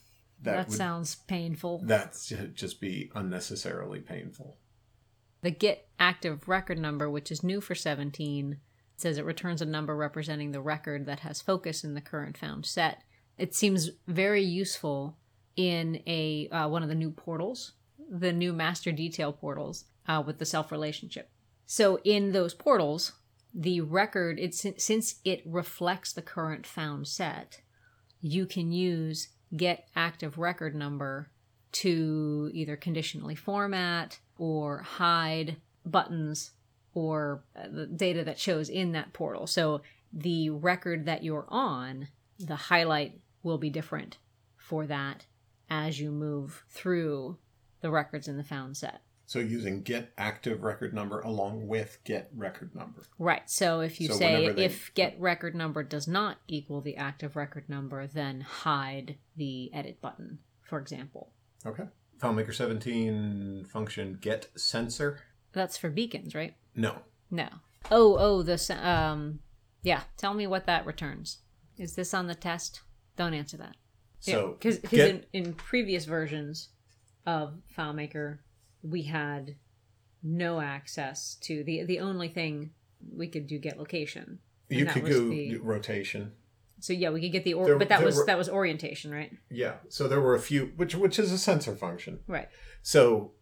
That, 0.42 0.56
That, 0.56 0.68
would 0.68 0.76
sounds 0.76 1.14
painful. 1.14 1.82
that's 1.84 2.32
just 2.54 2.80
be 2.80 3.10
unnecessarily 3.14 4.00
painful. 4.00 4.56
The 5.42 5.50
get 5.50 5.88
active 5.98 6.48
record 6.48 6.78
number, 6.78 7.10
which 7.10 7.30
is 7.30 7.42
new 7.42 7.60
for 7.60 7.74
17, 7.74 8.58
says 8.96 9.18
it 9.18 9.24
returns 9.24 9.60
a 9.60 9.66
number 9.66 9.96
representing 9.96 10.52
the 10.52 10.60
record 10.60 11.06
that 11.06 11.20
has 11.20 11.40
focus 11.40 11.84
in 11.84 11.94
the 11.94 12.00
current 12.00 12.36
found 12.36 12.64
set. 12.64 13.02
It 13.38 13.54
seems 13.54 13.90
very 14.06 14.42
useful 14.42 15.16
in 15.56 16.02
a 16.06 16.48
uh, 16.48 16.68
one 16.68 16.82
of 16.82 16.88
the 16.88 16.94
new 16.94 17.10
portals, 17.10 17.72
the 18.10 18.32
new 18.32 18.52
master 18.52 18.92
detail 18.92 19.32
portals 19.32 19.84
uh, 20.06 20.22
with 20.24 20.38
the 20.38 20.46
self 20.46 20.70
relationship. 20.70 21.30
So 21.66 21.98
in 22.04 22.32
those 22.32 22.54
portals, 22.54 23.12
the 23.54 23.80
record 23.80 24.38
it's 24.38 24.64
since 24.78 25.16
it 25.24 25.42
reflects 25.44 26.12
the 26.12 26.22
current 26.22 26.66
found 26.66 27.08
set, 27.08 27.60
you 28.20 28.46
can 28.46 28.72
use 28.72 29.28
get 29.56 29.88
active 29.94 30.38
record 30.38 30.74
number 30.74 31.28
to 31.72 32.50
either 32.52 32.76
conditionally 32.76 33.34
format 33.34 34.18
or 34.38 34.78
hide 34.82 35.56
buttons 35.84 36.52
or 36.94 37.44
uh, 37.56 37.68
the 37.70 37.86
data 37.86 38.24
that 38.24 38.38
shows 38.38 38.68
in 38.68 38.92
that 38.92 39.12
portal. 39.12 39.46
So 39.46 39.82
the 40.12 40.50
record 40.50 41.06
that 41.06 41.24
you're 41.24 41.46
on, 41.48 42.08
the 42.38 42.56
highlight 42.56 43.20
will 43.42 43.58
be 43.58 43.70
different 43.70 44.18
for 44.56 44.86
that 44.86 45.26
as 45.70 45.98
you 45.98 46.10
move 46.10 46.64
through 46.68 47.38
the 47.80 47.90
records 47.90 48.28
in 48.28 48.36
the 48.36 48.44
found 48.44 48.76
set. 48.76 49.00
So 49.32 49.38
using 49.38 49.80
get 49.80 50.12
active 50.18 50.62
record 50.62 50.92
number 50.92 51.20
along 51.20 51.66
with 51.66 52.00
get 52.04 52.28
record 52.36 52.74
number. 52.74 53.00
Right. 53.18 53.48
So 53.48 53.80
if 53.80 53.98
you 53.98 54.08
So 54.08 54.12
say 54.16 54.52
they- 54.52 54.66
if 54.66 54.92
get 54.92 55.18
record 55.18 55.54
number 55.54 55.82
does 55.82 56.06
not 56.06 56.36
equal 56.48 56.82
the 56.82 56.98
active 56.98 57.34
record 57.34 57.66
number, 57.66 58.06
then 58.06 58.42
hide 58.42 59.16
the 59.34 59.72
edit 59.72 60.02
button, 60.02 60.40
for 60.60 60.78
example. 60.78 61.32
Okay. 61.64 61.84
FileMaker 62.18 62.52
17 62.52 63.64
function 63.64 64.18
get 64.20 64.50
sensor. 64.54 65.20
That's 65.52 65.78
for 65.78 65.88
beacons, 65.88 66.34
right? 66.34 66.54
No. 66.76 66.98
No. 67.30 67.48
Oh, 67.90 68.18
oh, 68.18 68.42
the 68.42 68.58
um, 68.86 69.40
yeah. 69.80 70.02
Tell 70.18 70.34
me 70.34 70.46
what 70.46 70.66
that 70.66 70.84
returns. 70.84 71.38
Is 71.78 71.94
this 71.94 72.12
on 72.12 72.26
the 72.26 72.34
test? 72.34 72.82
Don't 73.16 73.32
answer 73.32 73.56
that. 73.56 73.76
So 74.20 74.58
because 74.58 74.76
get 74.80 75.08
in, 75.32 75.46
in 75.46 75.54
previous 75.54 76.04
versions 76.04 76.68
of 77.24 77.54
FileMaker, 77.74 78.40
we 78.82 79.02
had 79.02 79.56
no 80.22 80.60
access 80.60 81.36
to 81.42 81.64
the 81.64 81.84
the 81.84 81.98
only 82.00 82.28
thing 82.28 82.70
we 83.14 83.26
could 83.28 83.46
do 83.46 83.58
get 83.58 83.78
location. 83.78 84.38
you 84.68 84.86
could 84.86 85.04
go 85.04 85.28
the- 85.28 85.56
rotation. 85.58 86.32
So 86.80 86.92
yeah, 86.92 87.10
we 87.10 87.20
could 87.20 87.30
get 87.32 87.44
the 87.44 87.54
or, 87.54 87.66
There- 87.66 87.78
but 87.78 87.88
that 87.90 88.02
was 88.02 88.16
were- 88.16 88.26
that 88.26 88.38
was 88.38 88.48
orientation, 88.48 89.12
right? 89.12 89.30
Yeah. 89.50 89.76
So 89.88 90.08
there 90.08 90.20
were 90.20 90.34
a 90.34 90.40
few 90.40 90.72
which 90.76 90.94
which 90.94 91.18
is 91.18 91.30
a 91.32 91.38
sensor 91.38 91.74
function. 91.76 92.20
Right. 92.26 92.48
So 92.82 93.34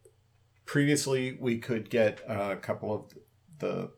previously 0.67 1.37
we 1.41 1.59
could 1.59 1.91
get 1.91 2.21
a 2.29 2.57
couple 2.57 2.93
of 2.95 3.13
the 3.59 3.93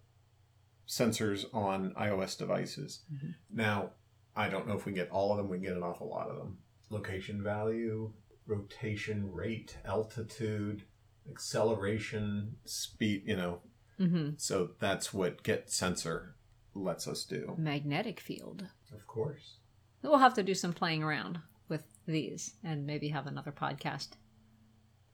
sensors 0.89 1.45
on 1.55 1.93
iOS 1.95 2.37
devices. 2.37 3.05
Mhm. 3.13 3.35
Now, 3.51 3.93
I 4.37 4.49
don't 4.49 4.67
know 4.67 4.75
if 4.77 4.85
we 4.87 4.93
can 4.93 5.03
get 5.03 5.11
all 5.11 5.31
of 5.33 5.39
them. 5.39 5.49
We 5.49 5.57
can 5.59 5.65
get 5.65 5.77
an 5.77 5.83
awful 5.83 6.09
lot 6.09 6.29
of 6.29 6.37
them. 6.37 6.59
Location 6.91 7.43
value, 7.43 8.13
rotation 8.47 9.31
rate, 9.33 9.79
altitude, 9.85 10.85
acceleration, 11.31 12.57
speed, 12.65 13.23
you 13.27 13.37
know. 13.37 13.61
Mm-hmm. 14.01 14.31
So 14.39 14.71
that's 14.81 15.13
what 15.15 15.43
get 15.43 15.71
sensor 15.71 16.35
lets 16.75 17.07
us 17.07 17.25
do. 17.25 17.55
Magnetic 17.59 18.21
field. 18.21 18.67
Of 18.95 19.07
course. 19.07 19.57
We'll 20.03 20.19
have 20.19 20.35
to 20.35 20.43
do 20.43 20.55
some 20.55 20.73
playing 20.73 21.03
around 21.03 21.39
with 21.69 21.85
these 22.07 22.55
and 22.65 22.87
maybe 22.87 23.09
have 23.09 23.27
another 23.27 23.53
podcast 23.53 24.09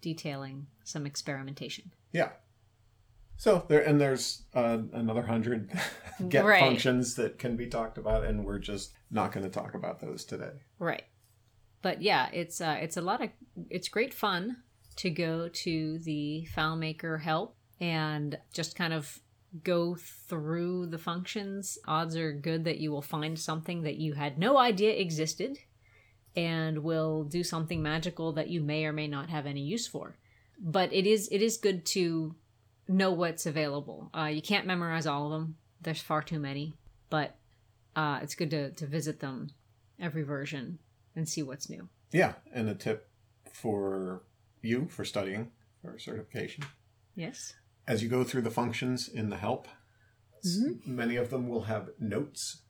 detailing 0.01 0.67
some 0.85 1.07
experimentation. 1.07 1.93
Yeah. 2.13 2.31
So 3.37 3.65
there 3.69 3.83
and 3.87 4.01
there's 4.01 4.43
uh, 4.55 4.79
another 4.93 5.23
hundred 5.23 5.71
get 6.29 6.45
Right. 6.45 6.61
functions 6.61 7.15
that 7.17 7.39
can 7.39 7.57
be 7.57 7.67
talked 7.67 7.99
about, 7.99 8.25
and 8.25 8.45
we're 8.45 8.59
just 8.59 8.93
not 9.11 9.33
going 9.33 9.45
to 9.45 9.51
talk 9.51 9.75
about 9.75 10.01
those 10.01 10.25
today. 10.25 10.53
Right. 10.79 11.05
But 11.83 12.03
yeah, 12.03 12.29
it's 12.33 12.61
uh, 12.61 12.79
it's 12.81 12.97
a 12.97 13.01
lot 13.03 13.23
of 13.23 13.31
it's 13.71 13.89
great 13.89 14.13
fun 14.13 14.57
to 14.99 15.11
go 15.11 15.49
to 15.49 15.99
the 16.01 16.47
FileMaker 16.57 17.21
help 17.21 17.57
and 17.81 18.37
just 18.53 18.75
kind 18.75 18.93
of 18.93 19.21
go 19.63 19.95
through 19.95 20.87
the 20.87 20.99
functions, 20.99 21.79
odds 21.87 22.17
are 22.17 22.33
good 22.33 22.65
that 22.65 22.79
you 22.79 22.91
will 22.91 23.03
find 23.03 23.39
something 23.39 23.83
that 23.83 23.97
you 23.97 24.15
had 24.15 24.39
no 24.39 24.59
idea 24.59 24.93
existed 24.93 25.59
and 26.37 26.79
will 26.79 27.25
do 27.25 27.43
something 27.45 27.81
magical 27.81 28.33
that 28.33 28.49
you 28.49 28.61
may 28.61 28.85
or 28.85 28.93
may 28.93 29.07
not 29.07 29.31
have 29.31 29.47
any 29.47 29.61
use 29.61 29.87
for. 29.87 30.17
But 30.61 30.93
it 30.93 31.07
is 31.07 31.29
it 31.31 31.43
is 31.43 31.57
good 31.57 31.87
to 31.87 32.35
know 32.89 33.13
what's 33.13 33.47
available. 33.47 34.11
Uh, 34.13 34.25
you 34.25 34.43
can't 34.43 34.67
memorize 34.67 35.07
all 35.07 35.27
of 35.27 35.31
them. 35.31 35.57
There's 35.81 36.03
far 36.03 36.23
too 36.23 36.41
many, 36.41 36.75
but 37.09 37.37
uh, 37.95 38.19
it's 38.23 38.35
good 38.35 38.51
to, 38.51 38.73
to 38.73 38.87
visit 38.87 39.21
them 39.21 39.51
every 40.01 40.23
version 40.23 40.81
and 41.15 41.29
see 41.29 41.43
what's 41.43 41.71
new. 41.71 41.89
Yeah, 42.11 42.35
and 42.53 42.69
a 42.69 42.75
tip 42.75 43.09
for 43.53 44.23
you 44.63 44.89
for 44.89 45.05
studying 45.05 45.51
for 45.83 45.99
certification. 45.99 46.65
Yes. 47.15 47.55
As 47.87 48.03
you 48.03 48.09
go 48.09 48.25
through 48.25 48.43
the 48.43 48.51
functions 48.51 49.09
in 49.09 49.31
the 49.31 49.37
help, 49.37 49.69
s- 50.45 50.59
mm-hmm. 50.59 50.97
many 50.97 51.17
of 51.17 51.31
them 51.31 51.49
will 51.49 51.63
have 51.63 51.91
notes. 51.99 52.63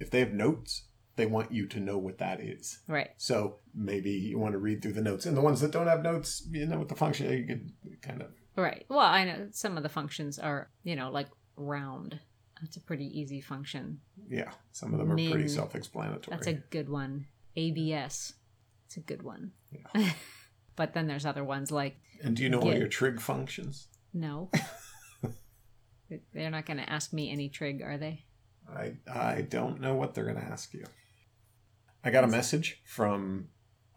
If 0.00 0.10
they 0.10 0.20
have 0.20 0.32
notes, 0.32 0.84
they 1.16 1.26
want 1.26 1.52
you 1.52 1.66
to 1.66 1.80
know 1.80 1.98
what 1.98 2.18
that 2.18 2.40
is. 2.40 2.80
Right. 2.88 3.10
So 3.16 3.56
maybe 3.74 4.10
you 4.10 4.38
want 4.38 4.52
to 4.52 4.58
read 4.58 4.82
through 4.82 4.94
the 4.94 5.02
notes. 5.02 5.26
And 5.26 5.36
the 5.36 5.40
ones 5.40 5.60
that 5.60 5.70
don't 5.70 5.86
have 5.86 6.02
notes, 6.02 6.46
you 6.50 6.66
know 6.66 6.78
what 6.78 6.88
the 6.88 6.96
function 6.96 7.30
you 7.30 7.46
could 7.46 8.02
kind 8.02 8.22
of 8.22 8.28
Right. 8.56 8.84
Well, 8.88 9.00
I 9.00 9.24
know 9.24 9.48
some 9.50 9.76
of 9.76 9.82
the 9.82 9.88
functions 9.88 10.38
are, 10.38 10.70
you 10.84 10.96
know, 10.96 11.10
like 11.10 11.28
round. 11.56 12.18
That's 12.60 12.76
a 12.76 12.80
pretty 12.80 13.06
easy 13.18 13.40
function. 13.40 14.00
yeah, 14.28 14.52
some 14.72 14.92
of 14.92 14.98
them 14.98 15.10
are 15.10 15.16
pretty 15.16 15.48
self-explanatory. 15.48 16.34
That's 16.34 16.46
a 16.46 16.54
good 16.54 16.88
one. 16.88 17.26
ABS. 17.56 18.34
It's 18.86 18.96
a 18.96 19.00
good 19.00 19.22
one. 19.22 19.52
Yeah. 19.72 20.12
but 20.76 20.94
then 20.94 21.06
there's 21.06 21.26
other 21.26 21.44
ones 21.44 21.70
like 21.72 21.96
and 22.22 22.36
do 22.36 22.42
you 22.42 22.48
know 22.48 22.60
all 22.60 22.74
your 22.74 22.88
trig 22.88 23.20
functions? 23.20 23.88
no. 24.12 24.50
They're 26.32 26.50
not 26.50 26.66
going 26.66 26.76
to 26.76 26.88
ask 26.88 27.12
me 27.12 27.30
any 27.32 27.48
trig, 27.48 27.82
are 27.82 27.96
they? 27.98 28.24
I 28.68 28.94
I 29.12 29.42
don't 29.42 29.80
know 29.80 29.94
what 29.94 30.14
they're 30.14 30.24
going 30.24 30.36
to 30.36 30.44
ask 30.44 30.72
you. 30.74 30.84
I 32.04 32.10
got 32.10 32.24
a 32.24 32.28
message 32.28 32.82
from 32.84 33.48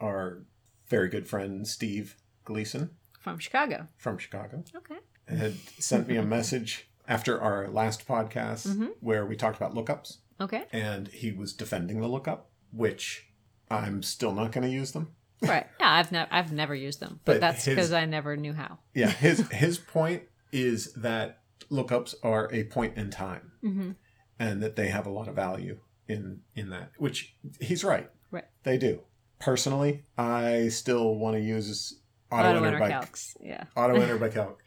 our 0.01 0.43
very 0.87 1.09
good 1.09 1.27
friend 1.27 1.67
Steve 1.67 2.15
Gleason 2.45 2.91
From 3.19 3.39
Chicago. 3.39 3.87
from 3.97 4.17
Chicago. 4.17 4.63
Okay. 4.75 4.97
Had 5.27 5.55
sent 5.79 6.07
me 6.07 6.15
a 6.15 6.23
message 6.37 6.89
after 7.07 7.39
our 7.39 7.67
last 7.67 8.07
podcast 8.07 8.67
Mhm. 8.67 8.91
where 9.01 9.25
we 9.25 9.35
talked 9.35 9.57
about 9.57 9.73
lookups, 9.73 10.17
Okay. 10.39 10.65
and 10.71 11.09
he 11.09 11.31
was 11.31 11.53
defending 11.53 11.99
the 12.01 12.07
lookup, 12.07 12.49
which 12.71 13.27
I'm 13.69 14.01
still 14.01 14.33
not 14.33 14.51
going 14.53 14.65
to 14.67 14.73
use 14.73 14.93
them. 14.93 15.13
Right. 15.41 15.67
Yeah, 15.79 15.91
I've 15.91 16.11
never 16.11 16.27
I've 16.33 16.51
never 16.51 16.73
used 16.75 16.99
them, 16.99 17.19
but, 17.25 17.33
But 17.33 17.41
that's 17.41 17.65
because 17.65 17.93
I 17.93 18.05
never 18.05 18.35
knew 18.35 18.53
how. 18.53 18.79
Yeah, 18.93 19.09
his 19.25 19.47
his 19.51 19.77
point 19.77 20.23
is 20.51 20.93
that 20.93 21.39
lookups 21.71 22.15
are 22.23 22.49
a 22.51 22.63
point 22.65 22.97
in 22.97 23.09
time, 23.11 23.51
Mm-hmm. 23.63 23.91
and 24.39 24.63
that 24.63 24.75
they 24.75 24.87
have 24.87 25.05
a 25.05 25.09
lot 25.11 25.27
of 25.27 25.35
value 25.35 25.79
in 26.07 26.41
in 26.55 26.69
that. 26.71 26.91
Which 26.97 27.35
he's 27.59 27.83
right. 27.83 28.09
Right. 28.31 28.45
They 28.63 28.77
do. 28.77 29.01
Personally, 29.39 30.05
I 30.17 30.69
still 30.69 31.15
want 31.15 31.35
to 31.35 31.41
use 31.41 31.99
auto, 32.31 32.49
Auto 32.57 32.63
enter 32.63 32.79
by 32.79 32.89
calcs. 32.91 33.37
Yeah. 33.39 33.65
auto 33.75 33.95
enter 34.01 34.17
by 34.25 34.29
calc. 34.29 34.63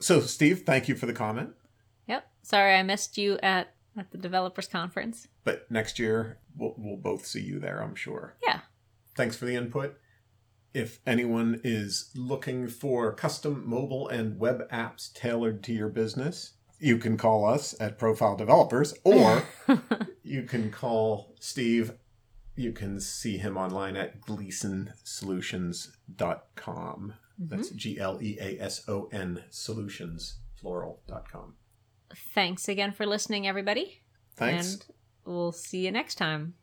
So, 0.00 0.20
Steve, 0.20 0.62
thank 0.64 0.88
you 0.88 0.94
for 0.96 1.06
the 1.06 1.12
comment. 1.12 1.50
Yep. 2.08 2.26
Sorry 2.42 2.74
I 2.74 2.82
missed 2.82 3.18
you 3.18 3.38
at 3.42 3.74
at 3.96 4.10
the 4.10 4.18
developers 4.18 4.66
conference. 4.66 5.28
But 5.44 5.70
next 5.70 5.98
year, 5.98 6.38
we'll, 6.56 6.74
we'll 6.78 6.96
both 6.96 7.26
see 7.26 7.42
you 7.42 7.60
there, 7.60 7.80
I'm 7.82 7.94
sure. 7.94 8.34
Yeah. 8.42 8.60
Thanks 9.14 9.36
for 9.36 9.44
the 9.44 9.54
input. 9.54 9.96
If 10.74 11.00
anyone 11.06 11.60
is 11.62 12.10
looking 12.16 12.66
for 12.68 13.14
custom 13.14 13.62
mobile 13.64 14.08
and 14.08 14.38
web 14.38 14.68
apps 14.70 15.10
tailored 15.14 15.62
to 15.64 15.72
your 15.72 15.88
business, 15.88 16.54
you 16.80 16.98
can 16.98 17.16
call 17.16 17.46
us 17.46 17.74
at 17.80 17.96
Profile 17.96 18.36
Developers 18.36 18.92
or 19.04 19.44
you 20.24 20.42
can 20.42 20.72
call 20.72 21.36
Steve. 21.38 21.92
You 22.56 22.72
can 22.72 22.98
see 23.00 23.38
him 23.38 23.56
online 23.56 23.96
at 23.96 24.20
gleasonsolutions.com. 24.20 27.14
Mm-hmm. 27.40 27.56
That's 27.56 27.70
G 27.70 27.98
L 27.98 28.18
E 28.20 28.36
A 28.40 28.60
S 28.60 28.86
O 28.88 29.08
N 29.12 29.44
solutions, 29.50 30.38
plural.com. 30.60 31.54
Thanks 32.34 32.68
again 32.68 32.92
for 32.92 33.06
listening, 33.06 33.46
everybody. 33.46 34.02
Thanks. 34.36 34.74
And 34.74 34.84
we'll 35.24 35.52
see 35.52 35.84
you 35.84 35.92
next 35.92 36.16
time. 36.16 36.54